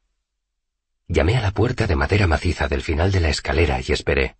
Llamé 1.13 1.37
a 1.37 1.41
la 1.41 1.51
puerta 1.51 1.89
de 1.89 1.97
madera 1.97 2.29
maciza 2.29 2.69
del 2.69 2.83
final 2.83 3.11
de 3.11 3.19
la 3.19 3.31
escalera 3.31 3.81
y 3.85 3.91
esperé. 3.91 4.37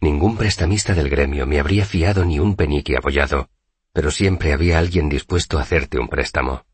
Ningún 0.00 0.38
prestamista 0.38 0.94
del 0.94 1.10
gremio 1.10 1.46
me 1.46 1.60
habría 1.60 1.84
fiado 1.84 2.24
ni 2.24 2.38
un 2.38 2.56
penique 2.56 2.96
apoyado, 2.96 3.50
pero 3.92 4.10
siempre 4.10 4.54
había 4.54 4.78
alguien 4.78 5.10
dispuesto 5.10 5.58
a 5.58 5.62
hacerte 5.62 5.98
un 5.98 6.08
préstamo. 6.08 6.64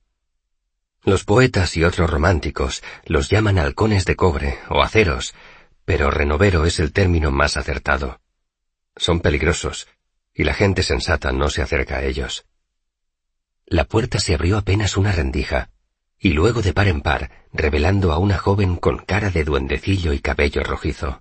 Los 1.02 1.24
poetas 1.24 1.76
y 1.76 1.82
otros 1.82 2.08
románticos 2.08 2.84
los 3.04 3.28
llaman 3.28 3.58
halcones 3.58 4.04
de 4.04 4.14
cobre 4.14 4.60
o 4.68 4.82
aceros, 4.82 5.34
pero 5.84 6.12
renovero 6.12 6.64
es 6.64 6.78
el 6.78 6.92
término 6.92 7.32
más 7.32 7.56
acertado. 7.56 8.20
Son 8.94 9.18
peligrosos, 9.18 9.88
y 10.32 10.44
la 10.44 10.54
gente 10.54 10.84
sensata 10.84 11.32
no 11.32 11.50
se 11.50 11.60
acerca 11.60 11.96
a 11.96 12.04
ellos. 12.04 12.46
La 13.66 13.82
puerta 13.82 14.20
se 14.20 14.36
abrió 14.36 14.58
apenas 14.58 14.96
una 14.96 15.10
rendija, 15.10 15.70
y 16.24 16.34
luego 16.34 16.62
de 16.62 16.72
par 16.72 16.86
en 16.86 17.00
par, 17.00 17.32
revelando 17.52 18.12
a 18.12 18.18
una 18.18 18.38
joven 18.38 18.76
con 18.76 18.98
cara 18.98 19.30
de 19.30 19.42
duendecillo 19.42 20.12
y 20.12 20.20
cabello 20.20 20.62
rojizo. 20.62 21.20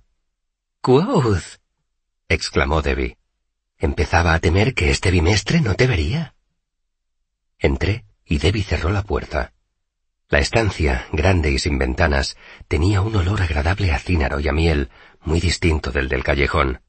¡Quoth! 0.80 1.58
exclamó 2.28 2.82
Debbie. 2.82 3.18
Empezaba 3.78 4.32
a 4.32 4.38
temer 4.38 4.74
que 4.74 4.90
este 4.90 5.10
bimestre 5.10 5.60
no 5.60 5.74
te 5.74 5.88
vería. 5.88 6.36
Entré 7.58 8.04
y 8.24 8.38
Debbie 8.38 8.62
cerró 8.62 8.90
la 8.90 9.02
puerta. 9.02 9.52
La 10.28 10.38
estancia, 10.38 11.08
grande 11.10 11.50
y 11.50 11.58
sin 11.58 11.78
ventanas, 11.78 12.36
tenía 12.68 13.00
un 13.00 13.16
olor 13.16 13.42
agradable 13.42 13.90
a 13.90 13.98
cínaro 13.98 14.38
y 14.38 14.46
a 14.46 14.52
miel, 14.52 14.88
muy 15.20 15.40
distinto 15.40 15.90
del 15.90 16.08
del 16.08 16.22
callejón. 16.22 16.80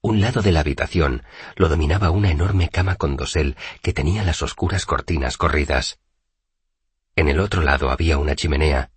Un 0.00 0.20
lado 0.20 0.42
de 0.42 0.50
la 0.50 0.60
habitación 0.60 1.22
lo 1.54 1.68
dominaba 1.68 2.10
una 2.10 2.32
enorme 2.32 2.68
cama 2.68 2.96
con 2.96 3.14
dosel 3.14 3.56
que 3.80 3.92
tenía 3.92 4.24
las 4.24 4.42
oscuras 4.42 4.86
cortinas 4.86 5.36
corridas. 5.36 6.00
En 7.16 7.28
el 7.28 7.40
otro 7.40 7.62
lado 7.62 7.90
había 7.90 8.18
una 8.18 8.34
chimenea, 8.34 8.90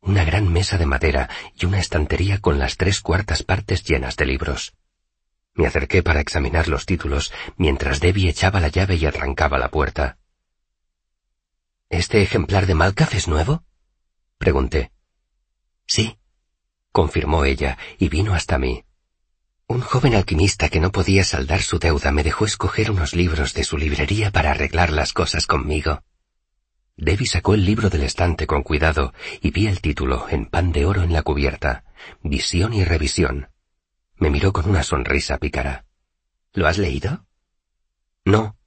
una 0.00 0.24
gran 0.24 0.52
mesa 0.52 0.78
de 0.78 0.86
madera 0.86 1.28
y 1.54 1.66
una 1.66 1.78
estantería 1.78 2.38
con 2.38 2.58
las 2.58 2.76
tres 2.76 3.00
cuartas 3.00 3.42
partes 3.42 3.84
llenas 3.84 4.16
de 4.16 4.26
libros. 4.26 4.74
Me 5.54 5.66
acerqué 5.66 6.02
para 6.02 6.20
examinar 6.20 6.68
los 6.68 6.86
títulos 6.86 7.32
mientras 7.56 8.00
Debbie 8.00 8.30
echaba 8.30 8.60
la 8.60 8.68
llave 8.68 8.96
y 8.96 9.06
arrancaba 9.06 9.58
la 9.58 9.70
puerta. 9.70 10.18
¿Este 11.88 12.22
ejemplar 12.22 12.66
de 12.66 12.74
Malcaf 12.74 13.14
es 13.14 13.28
nuevo? 13.28 13.64
Pregunté. 14.38 14.92
Sí, 15.86 16.18
confirmó 16.92 17.44
ella 17.44 17.76
y 17.98 18.08
vino 18.08 18.32
hasta 18.32 18.58
mí. 18.58 18.84
Un 19.66 19.80
joven 19.80 20.14
alquimista 20.14 20.68
que 20.68 20.80
no 20.80 20.92
podía 20.92 21.24
saldar 21.24 21.62
su 21.62 21.78
deuda 21.78 22.10
me 22.10 22.22
dejó 22.22 22.44
escoger 22.44 22.90
unos 22.90 23.14
libros 23.14 23.54
de 23.54 23.64
su 23.64 23.76
librería 23.76 24.30
para 24.30 24.52
arreglar 24.52 24.90
las 24.90 25.12
cosas 25.12 25.46
conmigo. 25.46 26.02
Debbie 27.00 27.26
sacó 27.26 27.54
el 27.54 27.64
libro 27.64 27.88
del 27.88 28.02
estante 28.02 28.46
con 28.46 28.62
cuidado 28.62 29.14
y 29.40 29.52
vi 29.52 29.66
el 29.66 29.80
título 29.80 30.28
en 30.28 30.44
pan 30.44 30.70
de 30.70 30.84
oro 30.84 31.02
en 31.02 31.14
la 31.14 31.22
cubierta, 31.22 31.82
Visión 32.22 32.74
y 32.74 32.84
Revisión. 32.84 33.48
Me 34.16 34.28
miró 34.28 34.52
con 34.52 34.68
una 34.68 34.82
sonrisa 34.82 35.38
pícara. 35.38 35.86
¿Lo 36.52 36.66
has 36.66 36.76
leído? 36.76 37.24
No, 38.26 38.58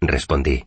respondí. 0.00 0.66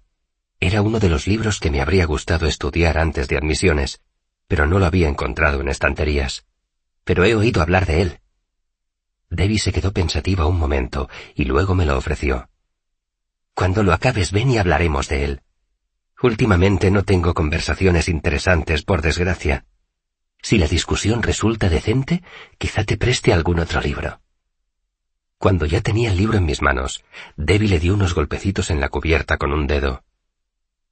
Era 0.59 0.81
uno 0.81 0.99
de 0.99 1.07
los 1.07 1.25
libros 1.25 1.61
que 1.61 1.71
me 1.71 1.79
habría 1.79 2.05
gustado 2.05 2.47
estudiar 2.47 2.97
antes 2.97 3.29
de 3.29 3.37
admisiones, 3.37 4.01
pero 4.49 4.67
no 4.67 4.77
lo 4.77 4.85
había 4.85 5.07
encontrado 5.07 5.61
en 5.61 5.69
estanterías. 5.69 6.45
Pero 7.05 7.23
he 7.23 7.33
oído 7.33 7.61
hablar 7.61 7.85
de 7.85 8.01
él. 8.01 8.19
Debbie 9.29 9.59
se 9.59 9.71
quedó 9.71 9.93
pensativa 9.93 10.47
un 10.47 10.59
momento 10.59 11.09
y 11.33 11.45
luego 11.45 11.75
me 11.75 11.85
lo 11.85 11.97
ofreció. 11.97 12.49
Cuando 13.53 13.83
lo 13.83 13.93
acabes, 13.93 14.33
ven 14.33 14.51
y 14.51 14.57
hablaremos 14.57 15.07
de 15.07 15.23
él. 15.23 15.41
Últimamente 16.21 16.91
no 16.91 17.03
tengo 17.03 17.33
conversaciones 17.33 18.09
interesantes, 18.09 18.83
por 18.83 19.01
desgracia. 19.01 19.65
Si 20.41 20.57
la 20.57 20.67
discusión 20.67 21.23
resulta 21.23 21.69
decente, 21.69 22.23
quizá 22.57 22.83
te 22.83 22.97
preste 22.97 23.31
algún 23.31 23.59
otro 23.59 23.79
libro. 23.79 24.19
Cuando 25.37 25.65
ya 25.65 25.79
tenía 25.79 26.11
el 26.11 26.17
libro 26.17 26.37
en 26.37 26.45
mis 26.45 26.61
manos, 26.61 27.05
Debbie 27.37 27.69
le 27.69 27.79
dio 27.79 27.93
unos 27.93 28.13
golpecitos 28.13 28.69
en 28.69 28.81
la 28.81 28.89
cubierta 28.89 29.37
con 29.37 29.53
un 29.53 29.67
dedo. 29.67 30.03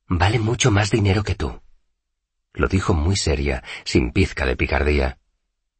Vale 0.07 0.39
mucho 0.39 0.71
más 0.71 0.89
dinero 0.89 1.23
que 1.23 1.35
tú. 1.35 1.61
Lo 2.53 2.69
dijo 2.69 2.93
muy 2.93 3.17
seria, 3.17 3.63
sin 3.83 4.11
pizca 4.13 4.45
de 4.45 4.55
picardía. 4.55 5.19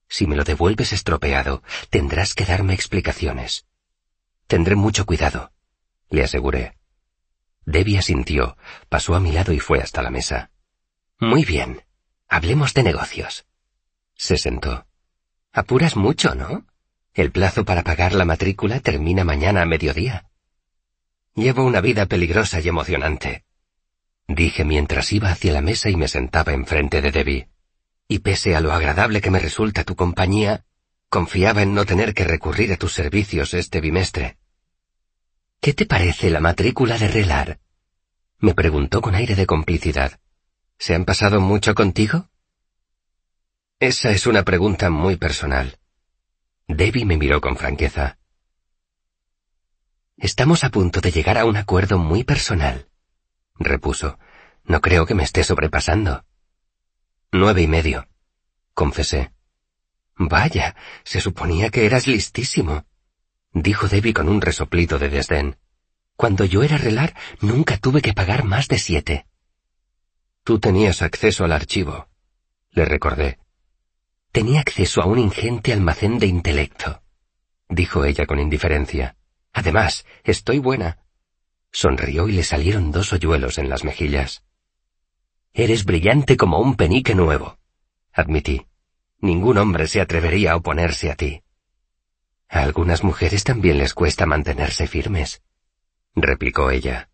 Si 0.10 0.28
me 0.28 0.36
lo 0.36 0.44
devuelves 0.44 0.92
estropeado, 0.92 1.64
tendrás 1.90 2.34
que 2.34 2.46
darme 2.46 2.74
explicaciones. 2.74 3.66
Tendré 4.48 4.76
mucho 4.76 5.06
cuidado, 5.06 5.54
le 6.10 6.24
aseguré. 6.24 6.78
Debbie 7.68 7.98
asintió, 7.98 8.56
pasó 8.88 9.14
a 9.14 9.20
mi 9.20 9.34
lado 9.34 9.52
y 9.52 9.60
fue 9.60 9.80
hasta 9.80 10.02
la 10.02 10.10
mesa. 10.10 10.52
Muy 11.20 11.44
bien. 11.44 11.82
Hablemos 12.30 12.74
de 12.74 12.82
negocios. 12.82 13.46
Se 14.16 14.38
sentó. 14.38 14.88
Apuras 15.52 15.98
mucho, 15.98 16.34
¿no? 16.34 16.66
El 17.14 17.30
plazo 17.30 17.66
para 17.66 17.84
pagar 17.84 18.14
la 18.14 18.24
matrícula 18.24 18.80
termina 18.80 19.26
mañana 19.26 19.64
a 19.64 19.66
mediodía. 19.66 20.30
Llevo 21.36 21.66
una 21.66 21.82
vida 21.82 22.06
peligrosa 22.06 22.62
y 22.62 22.70
emocionante. 22.70 23.44
Dije 24.30 24.64
mientras 24.64 25.12
iba 25.12 25.30
hacia 25.30 25.52
la 25.52 25.62
mesa 25.62 25.90
y 25.90 25.98
me 25.98 26.08
sentaba 26.08 26.54
enfrente 26.54 27.02
de 27.02 27.12
Debbie. 27.12 27.50
Y 28.08 28.20
pese 28.20 28.56
a 28.56 28.62
lo 28.62 28.72
agradable 28.72 29.20
que 29.20 29.30
me 29.30 29.40
resulta 29.40 29.84
tu 29.84 29.98
compañía, 29.98 30.64
confiaba 31.10 31.64
en 31.64 31.74
no 31.74 31.86
tener 31.86 32.14
que 32.14 32.24
recurrir 32.24 32.72
a 32.72 32.78
tus 32.78 32.94
servicios 32.94 33.54
este 33.54 33.82
bimestre. 33.82 34.37
¿Qué 35.60 35.74
te 35.74 35.86
parece 35.86 36.30
la 36.30 36.40
matrícula 36.40 36.98
de 36.98 37.08
Relar? 37.08 37.60
Me 38.40 38.54
preguntó 38.54 39.02
con 39.02 39.16
aire 39.16 39.36
de 39.36 39.46
complicidad. 39.46 40.20
¿Se 40.78 40.94
han 40.94 41.06
pasado 41.06 41.42
mucho 41.42 41.74
contigo? 41.74 42.30
Esa 43.80 44.12
es 44.12 44.28
una 44.28 44.44
pregunta 44.44 44.90
muy 44.90 45.18
personal. 45.18 45.80
Debbie 46.68 47.06
me 47.06 47.18
miró 47.18 47.42
con 47.42 47.58
franqueza. 47.58 48.18
Estamos 50.18 50.64
a 50.64 50.70
punto 50.70 51.02
de 51.02 51.12
llegar 51.12 51.38
a 51.38 51.46
un 51.46 51.58
acuerdo 51.58 51.98
muy 51.98 52.24
personal, 52.24 52.88
repuso. 53.56 54.18
No 54.64 54.82
creo 54.82 55.06
que 55.06 55.14
me 55.14 55.24
esté 55.24 55.44
sobrepasando. 55.44 56.26
Nueve 57.32 57.62
y 57.62 57.68
medio, 57.68 58.08
confesé. 58.74 59.32
Vaya, 60.16 60.76
se 61.04 61.22
suponía 61.22 61.70
que 61.70 61.86
eras 61.86 62.08
listísimo, 62.08 62.86
dijo 63.62 63.88
Debbie 63.88 64.14
con 64.14 64.30
un 64.30 64.42
resoplido 64.42 65.00
de 65.00 65.10
desdén. 65.10 65.58
Cuando 66.16 66.46
yo 66.46 66.64
era 66.64 66.78
relar, 66.78 67.16
nunca 67.42 67.78
tuve 67.78 68.02
que 68.02 68.14
pagar 68.14 68.44
más 68.44 68.68
de 68.68 68.80
siete. 68.80 69.26
Tú 70.44 70.60
tenías 70.60 71.02
acceso 71.02 71.46
al 71.46 71.52
archivo, 71.52 72.08
le 72.72 72.86
recordé. 72.86 73.38
Tenía 74.32 74.62
acceso 74.62 75.02
a 75.02 75.06
un 75.06 75.20
ingente 75.20 75.74
almacén 75.74 76.20
de 76.20 76.28
intelecto, 76.28 77.02
dijo 77.70 78.06
ella 78.06 78.26
con 78.26 78.40
indiferencia. 78.40 79.16
Además, 79.54 80.06
estoy 80.24 80.60
buena. 80.60 81.00
Sonrió 81.72 82.28
y 82.28 82.34
le 82.34 82.44
salieron 82.44 82.92
dos 82.92 83.14
hoyuelos 83.14 83.58
en 83.58 83.70
las 83.70 83.84
mejillas. 83.84 84.44
Eres 85.54 85.86
brillante 85.86 86.38
como 86.38 86.60
un 86.60 86.76
penique 86.76 87.16
nuevo, 87.16 87.58
admití. 88.14 88.68
Ningún 89.20 89.58
hombre 89.58 89.88
se 89.88 90.00
atrevería 90.00 90.52
a 90.52 90.56
oponerse 90.58 91.10
a 91.10 91.16
ti. 91.16 91.42
A 92.50 92.62
algunas 92.62 93.04
mujeres 93.04 93.44
también 93.44 93.78
les 93.78 93.94
cuesta 93.94 94.26
mantenerse 94.26 94.88
firmes, 94.88 95.42
replicó 96.16 96.72
ella. 96.72 97.10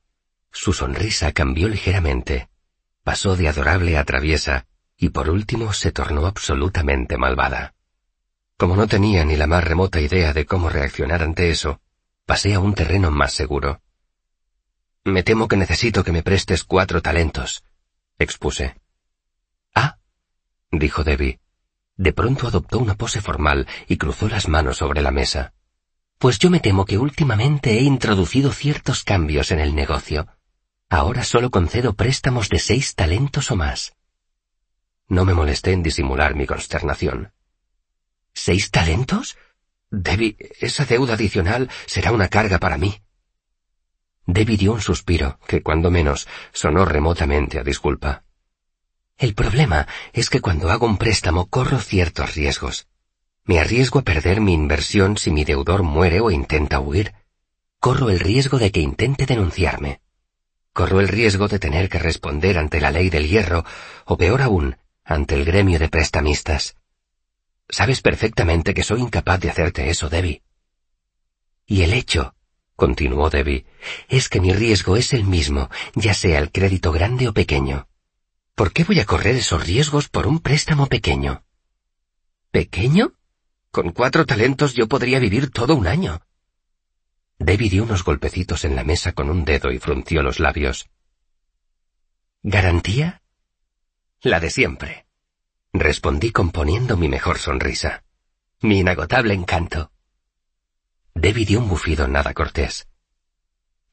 Su 0.52 0.74
sonrisa 0.74 1.32
cambió 1.32 1.68
ligeramente. 1.68 2.50
Pasó 3.04 3.36
de 3.36 3.50
adorable 3.50 3.98
a 3.98 4.06
traviesa 4.06 4.68
y 4.96 5.10
por 5.10 5.30
último 5.30 5.74
se 5.74 5.92
tornó 5.92 6.26
absolutamente 6.26 7.18
malvada. 7.18 7.74
Como 8.58 8.76
no 8.76 8.88
tenía 8.88 9.26
ni 9.26 9.36
la 9.36 9.48
más 9.48 9.64
remota 9.64 10.00
idea 10.00 10.32
de 10.32 10.46
cómo 10.46 10.70
reaccionar 10.70 11.24
ante 11.24 11.50
eso, 11.50 11.82
pasé 12.26 12.54
a 12.54 12.60
un 12.60 12.76
terreno 12.76 13.12
más 13.12 13.34
seguro. 13.34 13.82
Me 15.04 15.24
temo 15.24 15.48
que 15.48 15.58
necesito 15.58 16.04
que 16.04 16.14
me 16.14 16.24
prestes 16.24 16.64
cuatro 16.64 17.02
talentos, 17.02 17.66
expuse. 18.20 18.80
Ah, 19.76 19.98
dijo 20.72 21.04
Debbie. 21.04 21.43
De 21.98 22.14
pronto 22.14 22.48
adoptó 22.48 22.80
una 22.80 22.96
pose 22.96 23.22
formal 23.22 23.68
y 23.88 23.98
cruzó 23.98 24.28
las 24.28 24.48
manos 24.48 24.78
sobre 24.78 25.02
la 25.02 25.12
mesa. 25.12 25.54
Pues 26.18 26.40
yo 26.40 26.50
me 26.50 26.60
temo 26.60 26.86
que 26.86 26.98
últimamente 26.98 27.78
he 27.78 27.82
introducido 27.82 28.52
ciertos 28.52 29.04
cambios 29.04 29.52
en 29.52 29.60
el 29.60 29.76
negocio. 29.76 30.28
Ahora 30.90 31.24
solo 31.24 31.52
concedo 31.52 31.94
préstamos 31.94 32.50
de 32.50 32.60
seis 32.60 32.96
talentos 32.96 33.52
o 33.52 33.56
más. 33.56 33.94
No 35.08 35.26
me 35.26 35.34
molesté 35.34 35.72
en 35.74 35.84
disimular 35.84 36.36
mi 36.36 36.46
consternación. 36.46 37.34
¿Seis 38.34 38.72
talentos? 38.72 39.38
Debbie, 39.92 40.38
esa 40.60 40.86
deuda 40.86 41.14
adicional 41.14 41.70
será 41.86 42.12
una 42.12 42.28
carga 42.28 42.58
para 42.58 42.78
mí. 42.78 43.02
Debbie 44.26 44.58
dio 44.58 44.74
un 44.74 44.82
suspiro 44.82 45.40
que, 45.48 45.62
cuando 45.62 45.92
menos, 45.92 46.28
sonó 46.52 46.86
remotamente 46.86 47.60
a 47.60 47.64
disculpa. 47.64 48.24
El 49.24 49.36
problema 49.36 49.88
es 50.12 50.30
que 50.30 50.42
cuando 50.42 50.70
hago 50.70 50.86
un 50.86 50.98
préstamo 50.98 51.46
corro 51.46 51.80
ciertos 51.80 52.36
riesgos. 52.36 52.90
Me 53.46 53.58
arriesgo 53.58 54.00
a 54.00 54.02
perder 54.02 54.42
mi 54.42 54.52
inversión 54.52 55.16
si 55.16 55.32
mi 55.32 55.46
deudor 55.46 55.82
muere 55.82 56.20
o 56.20 56.30
intenta 56.30 56.82
huir. 56.82 57.14
Corro 57.80 58.10
el 58.10 58.20
riesgo 58.20 58.60
de 58.60 58.74
que 58.74 58.82
intente 58.82 59.26
denunciarme. 59.26 60.02
Corro 60.74 61.00
el 61.00 61.08
riesgo 61.08 61.48
de 61.48 61.58
tener 61.58 61.88
que 61.88 62.00
responder 62.00 62.58
ante 62.58 62.82
la 62.82 62.92
ley 62.92 63.10
del 63.10 63.30
hierro, 63.30 63.64
o 64.04 64.18
peor 64.18 64.42
aún, 64.42 64.76
ante 65.06 65.36
el 65.36 65.46
gremio 65.46 65.80
de 65.80 65.88
prestamistas. 65.88 66.76
Sabes 67.70 68.02
perfectamente 68.02 68.74
que 68.74 68.84
soy 68.84 69.00
incapaz 69.00 69.40
de 69.40 69.50
hacerte 69.52 69.90
eso, 69.90 70.10
Debbie. 70.10 70.42
Y 71.66 71.84
el 71.84 71.94
hecho, 71.94 72.36
continuó 72.76 73.30
Debbie, 73.30 73.66
es 74.10 74.28
que 74.28 74.42
mi 74.42 74.52
riesgo 74.52 74.98
es 74.98 75.14
el 75.14 75.24
mismo, 75.24 75.70
ya 75.96 76.14
sea 76.14 76.40
el 76.40 76.52
crédito 76.52 76.92
grande 76.92 77.30
o 77.30 77.34
pequeño. 77.34 77.88
¿Por 78.56 78.72
qué 78.72 78.84
voy 78.84 79.00
a 79.00 79.06
correr 79.06 79.36
esos 79.36 79.66
riesgos 79.66 80.10
por 80.10 80.28
un 80.28 80.40
préstamo 80.40 80.86
pequeño? 80.86 81.44
¿Pequeño? 82.52 83.14
Con 83.72 83.92
cuatro 83.92 84.28
talentos 84.28 84.76
yo 84.76 84.88
podría 84.88 85.18
vivir 85.18 85.50
todo 85.50 85.76
un 85.76 85.88
año. 85.88 86.22
Debbie 87.40 87.72
dio 87.72 87.84
unos 87.84 88.04
golpecitos 88.04 88.64
en 88.64 88.76
la 88.76 88.84
mesa 88.84 89.14
con 89.14 89.32
un 89.32 89.44
dedo 89.44 89.72
y 89.72 89.80
frunció 89.80 90.22
los 90.22 90.40
labios. 90.40 90.88
¿Garantía? 92.44 93.24
La 94.22 94.40
de 94.40 94.52
siempre. 94.52 95.08
Respondí 95.74 96.32
componiendo 96.32 96.96
mi 96.96 97.10
mejor 97.10 97.40
sonrisa. 97.40 98.04
Mi 98.62 98.80
inagotable 98.80 99.34
encanto. 99.34 99.92
Debbie 101.16 101.46
dio 101.46 101.60
un 101.60 101.70
bufido 101.70 102.08
nada 102.08 102.36
cortés. 102.36 102.88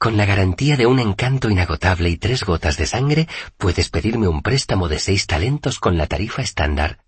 Con 0.00 0.16
la 0.16 0.24
garantía 0.24 0.78
de 0.78 0.86
un 0.86 0.98
encanto 0.98 1.50
inagotable 1.50 2.08
y 2.08 2.16
tres 2.16 2.44
gotas 2.44 2.78
de 2.78 2.86
sangre, 2.86 3.28
puedes 3.58 3.90
pedirme 3.90 4.28
un 4.28 4.40
préstamo 4.40 4.88
de 4.88 4.98
seis 4.98 5.26
talentos 5.26 5.78
con 5.78 5.98
la 5.98 6.06
tarifa 6.06 6.40
estándar. 6.40 7.04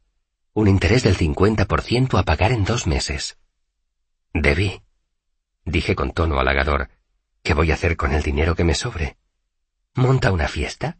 Un 0.53 0.69
interés 0.69 1.03
del 1.03 1.17
50% 1.17 2.19
a 2.19 2.23
pagar 2.23 2.53
en 2.53 2.67
dos 2.67 2.87
meses. 2.87 3.39
Debbie, 4.35 4.83
dije 5.65 5.95
con 5.95 6.13
tono 6.13 6.39
halagador, 6.39 6.91
¿qué 7.43 7.55
voy 7.55 7.71
a 7.71 7.75
hacer 7.77 7.97
con 7.97 8.13
el 8.13 8.23
dinero 8.23 8.55
que 8.55 8.65
me 8.65 8.75
sobre? 8.75 9.17
¿Monta 9.95 10.31
una 10.31 10.47
fiesta? 10.47 10.99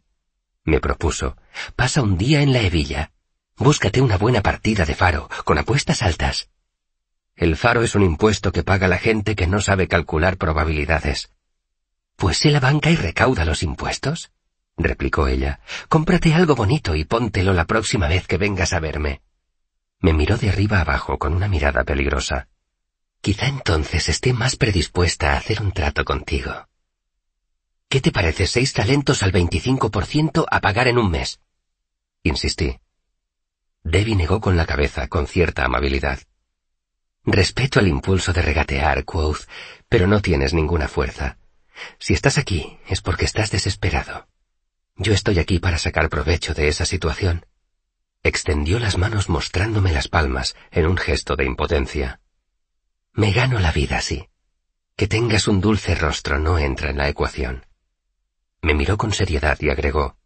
Me 0.63 0.79
propuso. 0.79 1.37
Pasa 1.75 2.01
un 2.01 2.17
día 2.17 2.41
en 2.41 2.53
la 2.53 2.61
hebilla. 2.61 3.11
Búscate 3.55 4.01
una 4.01 4.17
buena 4.17 4.41
partida 4.41 4.85
de 4.85 4.95
faro, 4.95 5.29
con 5.45 5.59
apuestas 5.59 6.01
altas. 6.01 6.49
El 7.35 7.55
faro 7.55 7.83
es 7.83 7.93
un 7.93 8.01
impuesto 8.01 8.51
que 8.51 8.63
paga 8.63 8.87
la 8.87 8.97
gente 8.97 9.35
que 9.35 9.45
no 9.45 9.61
sabe 9.61 9.87
calcular 9.87 10.37
probabilidades. 10.37 11.32
Pues 12.15 12.37
sé 12.37 12.51
la 12.51 12.59
banca 12.59 12.89
y 12.89 12.95
recauda 12.95 13.45
los 13.45 13.63
impuestos, 13.63 14.31
replicó 14.77 15.27
ella. 15.27 15.59
Cómprate 15.89 16.33
algo 16.33 16.55
bonito 16.55 16.95
y 16.95 17.05
póntelo 17.05 17.53
la 17.53 17.65
próxima 17.65 18.07
vez 18.07 18.27
que 18.27 18.37
vengas 18.37 18.73
a 18.73 18.79
verme. 18.79 19.21
Me 19.99 20.13
miró 20.13 20.37
de 20.37 20.49
arriba 20.49 20.81
abajo 20.81 21.17
con 21.17 21.33
una 21.33 21.47
mirada 21.47 21.83
peligrosa. 21.83 22.47
Quizá 23.21 23.47
entonces 23.47 24.09
esté 24.09 24.33
más 24.33 24.57
predispuesta 24.57 25.33
a 25.33 25.37
hacer 25.37 25.61
un 25.61 25.71
trato 25.71 26.03
contigo. 26.03 26.67
¿Qué 27.87 28.01
te 28.01 28.11
parece 28.11 28.47
seis 28.47 28.73
talentos 28.73 29.23
al 29.23 29.31
veinticinco 29.31 29.91
por 29.91 30.05
ciento 30.05 30.45
a 30.49 30.59
pagar 30.59 30.87
en 30.87 30.97
un 30.97 31.09
mes? 31.09 31.39
Insistí. 32.23 32.79
Debbie 33.83 34.15
negó 34.15 34.41
con 34.41 34.57
la 34.57 34.65
cabeza 34.65 35.07
con 35.07 35.27
cierta 35.27 35.65
amabilidad. 35.65 36.19
Respeto 37.25 37.79
el 37.79 37.87
impulso 37.87 38.33
de 38.33 38.41
regatear, 38.41 39.05
Quoth, 39.05 39.47
pero 39.87 40.07
no 40.07 40.21
tienes 40.21 40.53
ninguna 40.53 40.87
fuerza. 40.87 41.37
Si 41.99 42.13
estás 42.13 42.37
aquí 42.37 42.79
es 42.87 43.01
porque 43.01 43.25
estás 43.25 43.51
desesperado. 43.51 44.27
Yo 44.95 45.13
estoy 45.13 45.39
aquí 45.39 45.59
para 45.59 45.77
sacar 45.77 46.09
provecho 46.09 46.53
de 46.53 46.67
esa 46.67 46.85
situación. 46.85 47.45
Extendió 48.21 48.79
las 48.79 48.97
manos 48.97 49.27
mostrándome 49.27 49.91
las 49.91 50.07
palmas 50.07 50.55
en 50.71 50.87
un 50.87 50.97
gesto 50.97 51.35
de 51.35 51.45
impotencia. 51.45 52.21
Me 53.13 53.31
gano 53.31 53.59
la 53.59 53.71
vida 53.71 53.97
así. 53.97 54.29
Que 54.95 55.07
tengas 55.07 55.47
un 55.47 55.59
dulce 55.59 55.95
rostro 55.95 56.39
no 56.39 56.59
entra 56.59 56.91
en 56.91 56.97
la 56.97 57.09
ecuación. 57.09 57.65
Me 58.61 58.73
miró 58.73 58.97
con 58.97 59.11
seriedad 59.11 59.57
y 59.59 59.69
agregó. 59.69 60.17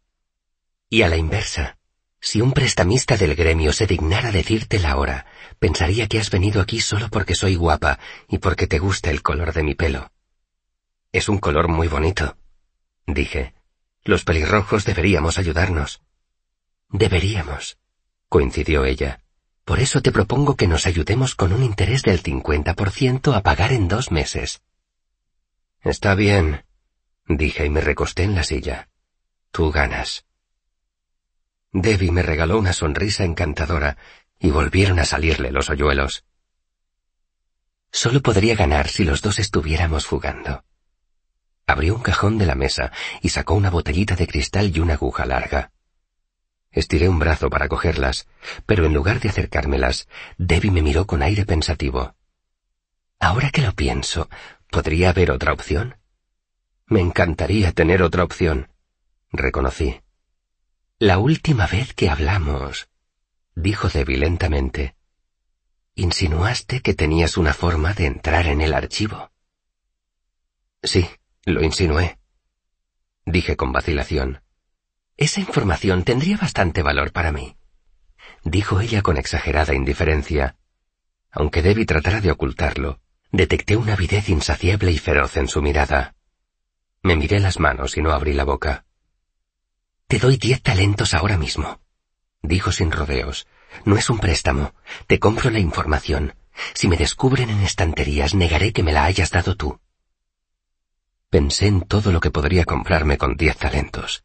Y 0.90 1.02
a 1.02 1.08
la 1.08 1.16
inversa, 1.16 1.78
si 2.20 2.40
un 2.40 2.52
prestamista 2.52 3.16
del 3.16 3.34
gremio 3.34 3.72
se 3.72 3.86
dignara 3.86 4.30
decirte 4.32 4.78
la 4.78 4.96
hora, 4.96 5.26
pensaría 5.58 6.08
que 6.08 6.18
has 6.18 6.30
venido 6.30 6.60
aquí 6.60 6.80
solo 6.80 7.08
porque 7.08 7.34
soy 7.34 7.54
guapa 7.54 7.98
y 8.28 8.38
porque 8.38 8.66
te 8.66 8.78
gusta 8.78 9.10
el 9.10 9.22
color 9.22 9.52
de 9.52 9.62
mi 9.62 9.74
pelo. 9.74 10.10
Es 11.12 11.28
un 11.28 11.38
color 11.38 11.68
muy 11.68 11.88
bonito, 11.88 12.36
dije. 13.06 13.54
Los 14.04 14.24
pelirrojos 14.24 14.84
deberíamos 14.84 15.38
ayudarnos. 15.38 16.02
Deberíamos, 16.90 17.78
coincidió 18.28 18.84
ella. 18.84 19.22
Por 19.64 19.80
eso 19.80 20.00
te 20.00 20.12
propongo 20.12 20.56
que 20.56 20.66
nos 20.66 20.86
ayudemos 20.86 21.34
con 21.34 21.52
un 21.52 21.62
interés 21.62 22.02
del 22.02 22.22
50% 22.22 23.36
a 23.36 23.42
pagar 23.42 23.72
en 23.72 23.88
dos 23.88 24.10
meses. 24.10 24.62
Está 25.82 26.14
bien, 26.14 26.64
dije 27.26 27.66
y 27.66 27.70
me 27.70 27.80
recosté 27.80 28.22
en 28.22 28.34
la 28.34 28.44
silla. 28.44 28.88
Tú 29.50 29.70
ganas. 29.70 30.24
Debbie 31.72 32.12
me 32.12 32.22
regaló 32.22 32.58
una 32.58 32.72
sonrisa 32.72 33.24
encantadora 33.24 33.98
y 34.38 34.50
volvieron 34.50 34.98
a 34.98 35.04
salirle 35.04 35.50
los 35.52 35.68
hoyuelos. 35.68 36.24
Solo 37.90 38.22
podría 38.22 38.54
ganar 38.54 38.88
si 38.88 39.04
los 39.04 39.22
dos 39.22 39.38
estuviéramos 39.38 40.06
jugando. 40.06 40.64
Abrió 41.68 41.96
un 41.96 42.00
cajón 42.00 42.38
de 42.38 42.46
la 42.46 42.54
mesa 42.54 42.92
y 43.20 43.28
sacó 43.28 43.52
una 43.52 43.68
botellita 43.68 44.16
de 44.16 44.26
cristal 44.26 44.74
y 44.74 44.80
una 44.80 44.94
aguja 44.94 45.26
larga. 45.26 45.70
Estiré 46.70 47.10
un 47.10 47.18
brazo 47.18 47.50
para 47.50 47.68
cogerlas, 47.68 48.26
pero 48.64 48.86
en 48.86 48.94
lugar 48.94 49.20
de 49.20 49.28
acercármelas, 49.28 50.08
Debbie 50.38 50.70
me 50.70 50.80
miró 50.80 51.06
con 51.06 51.20
aire 51.20 51.44
pensativo. 51.44 52.14
Ahora 53.20 53.50
que 53.50 53.60
lo 53.60 53.74
pienso, 53.74 54.30
¿podría 54.70 55.10
haber 55.10 55.30
otra 55.30 55.52
opción? 55.52 55.98
Me 56.86 57.00
encantaría 57.00 57.70
tener 57.72 58.02
otra 58.02 58.24
opción, 58.24 58.72
reconocí. 59.30 60.00
La 60.98 61.18
última 61.18 61.66
vez 61.66 61.92
que 61.92 62.08
hablamos, 62.08 62.88
dijo 63.54 63.90
Debbie 63.90 64.16
lentamente, 64.16 64.96
insinuaste 65.96 66.80
que 66.80 66.94
tenías 66.94 67.36
una 67.36 67.52
forma 67.52 67.92
de 67.92 68.06
entrar 68.06 68.46
en 68.46 68.62
el 68.62 68.72
archivo. 68.72 69.30
Sí, 70.82 71.06
lo 71.52 71.62
insinué. 71.62 72.18
Dije 73.24 73.56
con 73.56 73.72
vacilación. 73.72 74.42
Esa 75.16 75.40
información 75.40 76.04
tendría 76.04 76.36
bastante 76.36 76.82
valor 76.82 77.12
para 77.12 77.32
mí, 77.32 77.56
dijo 78.44 78.80
ella 78.80 79.02
con 79.02 79.16
exagerada 79.16 79.74
indiferencia. 79.74 80.56
Aunque 81.30 81.62
Debbie 81.62 81.86
tratara 81.86 82.20
de 82.20 82.30
ocultarlo, 82.30 83.00
detecté 83.32 83.76
una 83.76 83.94
avidez 83.94 84.28
insaciable 84.28 84.92
y 84.92 84.98
feroz 84.98 85.36
en 85.36 85.48
su 85.48 85.60
mirada. 85.60 86.14
Me 87.02 87.16
miré 87.16 87.40
las 87.40 87.58
manos 87.58 87.96
y 87.96 88.02
no 88.02 88.12
abrí 88.12 88.32
la 88.32 88.44
boca. 88.44 88.84
Te 90.06 90.18
doy 90.18 90.36
diez 90.36 90.62
talentos 90.62 91.14
ahora 91.14 91.36
mismo, 91.36 91.80
dijo 92.42 92.72
sin 92.72 92.92
rodeos. 92.92 93.46
No 93.84 93.96
es 93.96 94.08
un 94.08 94.18
préstamo. 94.18 94.74
Te 95.06 95.18
compro 95.18 95.50
la 95.50 95.58
información. 95.58 96.34
Si 96.72 96.88
me 96.88 96.96
descubren 96.96 97.50
en 97.50 97.60
estanterías, 97.60 98.34
negaré 98.34 98.72
que 98.72 98.82
me 98.82 98.92
la 98.92 99.04
hayas 99.04 99.30
dado 99.30 99.56
tú. 99.56 99.78
Pensé 101.30 101.66
en 101.66 101.82
todo 101.82 102.12
lo 102.12 102.20
que 102.20 102.30
podría 102.30 102.64
comprarme 102.64 103.18
con 103.18 103.36
diez 103.36 103.56
talentos 103.56 104.24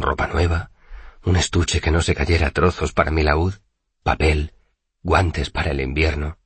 ropa 0.00 0.26
nueva, 0.26 0.70
un 1.24 1.36
estuche 1.36 1.80
que 1.80 1.90
no 1.90 2.02
se 2.02 2.14
cayera 2.14 2.48
a 2.48 2.50
trozos 2.50 2.92
para 2.92 3.10
mi 3.10 3.22
laúd, 3.22 3.54
papel, 4.02 4.54
guantes 5.02 5.50
para 5.50 5.70
el 5.70 5.80
invierno. 5.80 6.38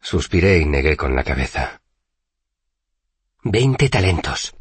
Suspiré 0.00 0.58
y 0.58 0.66
negué 0.66 0.96
con 0.96 1.16
la 1.16 1.24
cabeza. 1.24 1.80
Veinte 3.42 3.88
talentos, 3.88 4.54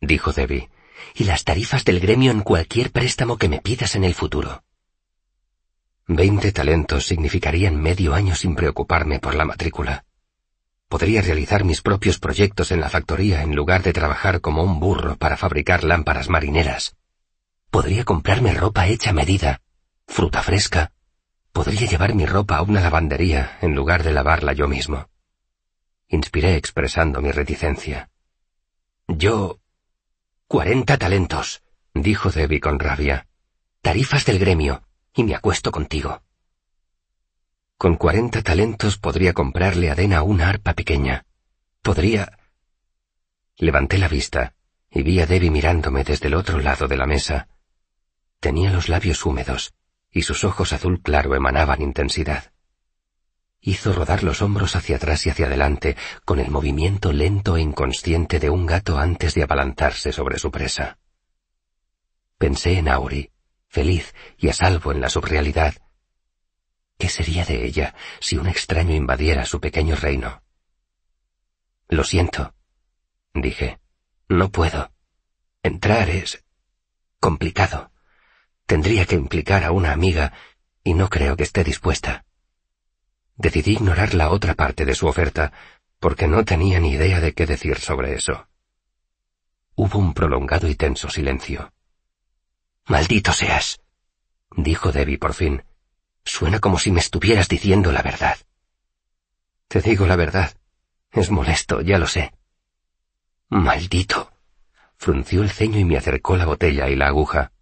dijo 0.00 0.32
Debbie, 0.32 0.70
y 1.14 1.24
las 1.24 1.44
tarifas 1.44 1.84
del 1.84 2.00
gremio 2.00 2.30
en 2.30 2.42
cualquier 2.42 2.90
préstamo 2.92 3.38
que 3.38 3.48
me 3.48 3.60
pidas 3.60 3.94
en 3.96 4.04
el 4.04 4.14
futuro. 4.14 4.64
Veinte 6.06 6.52
talentos 6.52 7.06
significarían 7.06 7.80
medio 7.80 8.14
año 8.14 8.34
sin 8.34 8.54
preocuparme 8.54 9.18
por 9.18 9.34
la 9.34 9.44
matrícula. 9.44 10.04
Podría 10.88 11.20
realizar 11.20 11.64
mis 11.64 11.82
propios 11.82 12.18
proyectos 12.18 12.72
en 12.72 12.80
la 12.80 12.88
factoría 12.88 13.42
en 13.42 13.54
lugar 13.54 13.82
de 13.82 13.92
trabajar 13.92 14.40
como 14.40 14.62
un 14.62 14.80
burro 14.80 15.16
para 15.16 15.36
fabricar 15.36 15.84
lámparas 15.84 16.30
marineras. 16.30 16.96
Podría 17.70 18.04
comprarme 18.04 18.54
ropa 18.54 18.86
hecha 18.86 19.10
a 19.10 19.12
medida, 19.12 19.60
fruta 20.06 20.42
fresca. 20.42 20.92
Podría 21.52 21.86
llevar 21.86 22.14
mi 22.14 22.24
ropa 22.24 22.56
a 22.56 22.62
una 22.62 22.80
lavandería 22.80 23.58
en 23.60 23.74
lugar 23.74 24.02
de 24.02 24.12
lavarla 24.12 24.54
yo 24.54 24.66
mismo. 24.66 25.10
Inspiré 26.08 26.56
expresando 26.56 27.20
mi 27.20 27.32
reticencia. 27.32 28.10
Yo... 29.06 29.60
Cuarenta 30.46 30.96
talentos, 30.96 31.62
dijo 31.92 32.30
Debbie 32.30 32.60
con 32.60 32.78
rabia. 32.78 33.26
Tarifas 33.82 34.24
del 34.24 34.38
gremio, 34.38 34.82
y 35.14 35.24
me 35.24 35.34
acuesto 35.34 35.70
contigo. 35.70 36.22
Con 37.78 37.94
cuarenta 37.94 38.42
talentos 38.42 38.98
podría 38.98 39.32
comprarle 39.32 39.88
a 39.88 39.94
Dena 39.94 40.24
una 40.24 40.48
arpa 40.48 40.74
pequeña. 40.74 41.24
Podría... 41.80 42.36
Levanté 43.56 43.98
la 43.98 44.08
vista 44.08 44.54
y 44.90 45.02
vi 45.04 45.20
a 45.20 45.26
Debbie 45.26 45.52
mirándome 45.52 46.02
desde 46.02 46.26
el 46.26 46.34
otro 46.34 46.58
lado 46.58 46.88
de 46.88 46.96
la 46.96 47.06
mesa. 47.06 47.46
Tenía 48.40 48.72
los 48.72 48.88
labios 48.88 49.24
húmedos, 49.24 49.74
y 50.10 50.22
sus 50.22 50.42
ojos 50.42 50.72
azul 50.72 51.00
claro 51.02 51.36
emanaban 51.36 51.80
intensidad. 51.80 52.52
Hizo 53.60 53.92
rodar 53.92 54.24
los 54.24 54.42
hombros 54.42 54.74
hacia 54.74 54.96
atrás 54.96 55.26
y 55.26 55.30
hacia 55.30 55.46
adelante, 55.46 55.96
con 56.24 56.40
el 56.40 56.50
movimiento 56.50 57.12
lento 57.12 57.56
e 57.56 57.60
inconsciente 57.60 58.40
de 58.40 58.50
un 58.50 58.66
gato 58.66 58.98
antes 58.98 59.34
de 59.34 59.44
abalanzarse 59.44 60.12
sobre 60.12 60.40
su 60.40 60.50
presa. 60.50 60.98
Pensé 62.38 62.78
en 62.78 62.88
Auri, 62.88 63.30
feliz 63.68 64.14
y 64.36 64.48
a 64.48 64.52
salvo 64.52 64.90
en 64.90 65.00
la 65.00 65.10
subrealidad. 65.10 65.74
¿Qué 66.98 67.08
sería 67.08 67.44
de 67.44 67.64
ella 67.64 67.94
si 68.20 68.36
un 68.36 68.48
extraño 68.48 68.94
invadiera 68.94 69.44
su 69.44 69.60
pequeño 69.60 69.94
reino? 69.94 70.42
Lo 71.88 72.04
siento, 72.04 72.54
dije. 73.34 73.78
No 74.28 74.50
puedo. 74.50 74.92
Entrar 75.62 76.10
es 76.10 76.44
complicado. 77.20 77.92
Tendría 78.66 79.06
que 79.06 79.14
implicar 79.14 79.64
a 79.64 79.72
una 79.72 79.92
amiga 79.92 80.32
y 80.84 80.92
no 80.92 81.08
creo 81.08 81.36
que 81.36 81.44
esté 81.44 81.64
dispuesta. 81.64 82.26
Decidí 83.36 83.72
ignorar 83.72 84.14
la 84.14 84.30
otra 84.30 84.54
parte 84.54 84.84
de 84.84 84.94
su 84.94 85.06
oferta, 85.06 85.52
porque 86.00 86.26
no 86.26 86.44
tenía 86.44 86.80
ni 86.80 86.92
idea 86.92 87.20
de 87.20 87.32
qué 87.32 87.46
decir 87.46 87.78
sobre 87.78 88.14
eso. 88.14 88.48
Hubo 89.76 89.98
un 89.98 90.12
prolongado 90.12 90.68
y 90.68 90.74
tenso 90.74 91.08
silencio. 91.08 91.72
Maldito 92.86 93.32
seas, 93.32 93.80
dijo 94.56 94.92
Debbie 94.92 95.18
por 95.18 95.34
fin. 95.34 95.62
Suena 96.24 96.60
como 96.60 96.78
si 96.78 96.90
me 96.90 97.00
estuvieras 97.00 97.48
diciendo 97.48 97.92
la 97.92 98.02
verdad. 98.02 98.38
Te 99.68 99.80
digo 99.80 100.06
la 100.06 100.16
verdad. 100.16 100.52
Es 101.10 101.30
molesto, 101.30 101.80
ya 101.80 101.98
lo 101.98 102.06
sé. 102.06 102.32
Maldito. 103.48 104.32
Frunció 104.96 105.42
el 105.42 105.50
ceño 105.50 105.78
y 105.78 105.84
me 105.84 105.96
acercó 105.96 106.36
la 106.36 106.44
botella 106.44 106.88
y 106.88 106.96
la 106.96 107.06
aguja. 107.08 107.52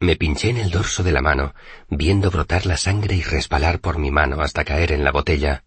Me 0.00 0.16
pinché 0.16 0.50
en 0.50 0.58
el 0.58 0.70
dorso 0.70 1.02
de 1.02 1.12
la 1.12 1.22
mano, 1.22 1.54
viendo 1.88 2.30
brotar 2.30 2.66
la 2.66 2.76
sangre 2.76 3.14
y 3.14 3.22
resbalar 3.22 3.80
por 3.80 3.98
mi 3.98 4.10
mano 4.10 4.40
hasta 4.40 4.64
caer 4.64 4.92
en 4.92 5.04
la 5.04 5.12
botella. 5.12 5.64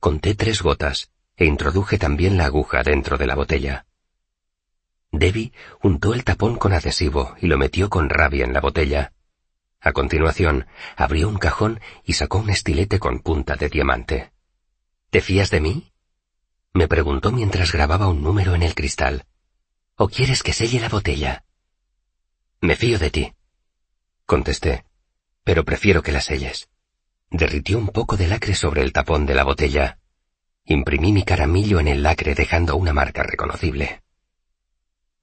Conté 0.00 0.34
tres 0.34 0.60
gotas 0.62 1.10
e 1.36 1.44
introduje 1.44 1.98
también 1.98 2.36
la 2.36 2.46
aguja 2.46 2.82
dentro 2.82 3.16
de 3.16 3.26
la 3.26 3.34
botella. 3.34 3.86
Debbie 5.12 5.52
untó 5.82 6.14
el 6.14 6.24
tapón 6.24 6.56
con 6.56 6.72
adhesivo 6.72 7.34
y 7.40 7.46
lo 7.46 7.58
metió 7.58 7.90
con 7.90 8.08
rabia 8.08 8.44
en 8.44 8.52
la 8.52 8.60
botella. 8.60 9.12
A 9.82 9.92
continuación, 9.92 10.66
abrió 10.96 11.28
un 11.28 11.38
cajón 11.38 11.80
y 12.04 12.12
sacó 12.12 12.38
un 12.38 12.50
estilete 12.50 13.00
con 13.00 13.18
punta 13.18 13.56
de 13.56 13.68
diamante. 13.68 14.32
¿Te 15.10 15.20
fías 15.20 15.50
de 15.50 15.60
mí? 15.60 15.92
Me 16.72 16.86
preguntó 16.86 17.32
mientras 17.32 17.72
grababa 17.72 18.06
un 18.06 18.22
número 18.22 18.54
en 18.54 18.62
el 18.62 18.76
cristal. 18.76 19.26
¿O 19.96 20.08
quieres 20.08 20.44
que 20.44 20.52
selle 20.52 20.78
la 20.78 20.88
botella? 20.88 21.44
Me 22.60 22.76
fío 22.76 23.00
de 23.00 23.10
ti. 23.10 23.32
Contesté, 24.24 24.84
pero 25.42 25.64
prefiero 25.64 26.00
que 26.00 26.12
la 26.12 26.20
selles. 26.20 26.68
Derritió 27.28 27.76
un 27.76 27.88
poco 27.88 28.16
de 28.16 28.28
lacre 28.28 28.54
sobre 28.54 28.82
el 28.82 28.92
tapón 28.92 29.26
de 29.26 29.34
la 29.34 29.42
botella. 29.42 29.98
Imprimí 30.64 31.12
mi 31.12 31.24
caramillo 31.24 31.80
en 31.80 31.88
el 31.88 32.04
lacre 32.04 32.36
dejando 32.36 32.76
una 32.76 32.92
marca 32.92 33.24
reconocible. 33.24 34.02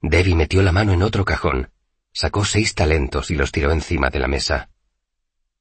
Debbie 0.02 0.34
metió 0.34 0.62
la 0.62 0.72
mano 0.72 0.92
en 0.92 1.02
otro 1.02 1.24
cajón, 1.24 1.70
sacó 2.12 2.44
seis 2.44 2.74
talentos 2.74 3.30
y 3.30 3.36
los 3.36 3.52
tiró 3.52 3.72
encima 3.72 4.10
de 4.10 4.18
la 4.18 4.28
mesa. 4.28 4.70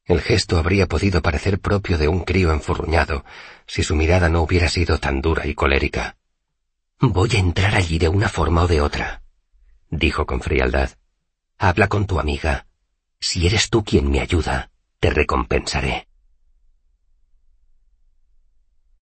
El 0.05 0.21
gesto 0.21 0.57
habría 0.57 0.87
podido 0.87 1.21
parecer 1.21 1.59
propio 1.59 1.97
de 1.97 2.07
un 2.07 2.21
crío 2.21 2.51
enfurruñado 2.51 3.23
si 3.67 3.83
su 3.83 3.95
mirada 3.95 4.27
no 4.27 4.41
hubiera 4.41 4.67
sido 4.67 4.97
tan 4.97 5.21
dura 5.21 5.45
y 5.45 5.53
colérica. 5.53 6.17
Voy 6.99 7.29
a 7.35 7.39
entrar 7.39 7.75
allí 7.75 7.99
de 7.99 8.09
una 8.09 8.27
forma 8.27 8.63
o 8.63 8.67
de 8.67 8.81
otra, 8.81 9.21
dijo 9.89 10.25
con 10.25 10.41
frialdad. 10.41 10.89
Habla 11.57 11.87
con 11.87 12.07
tu 12.07 12.19
amiga. 12.19 12.65
Si 13.19 13.45
eres 13.45 13.69
tú 13.69 13.83
quien 13.83 14.09
me 14.09 14.19
ayuda, 14.19 14.71
te 14.99 15.11
recompensaré. 15.11 16.08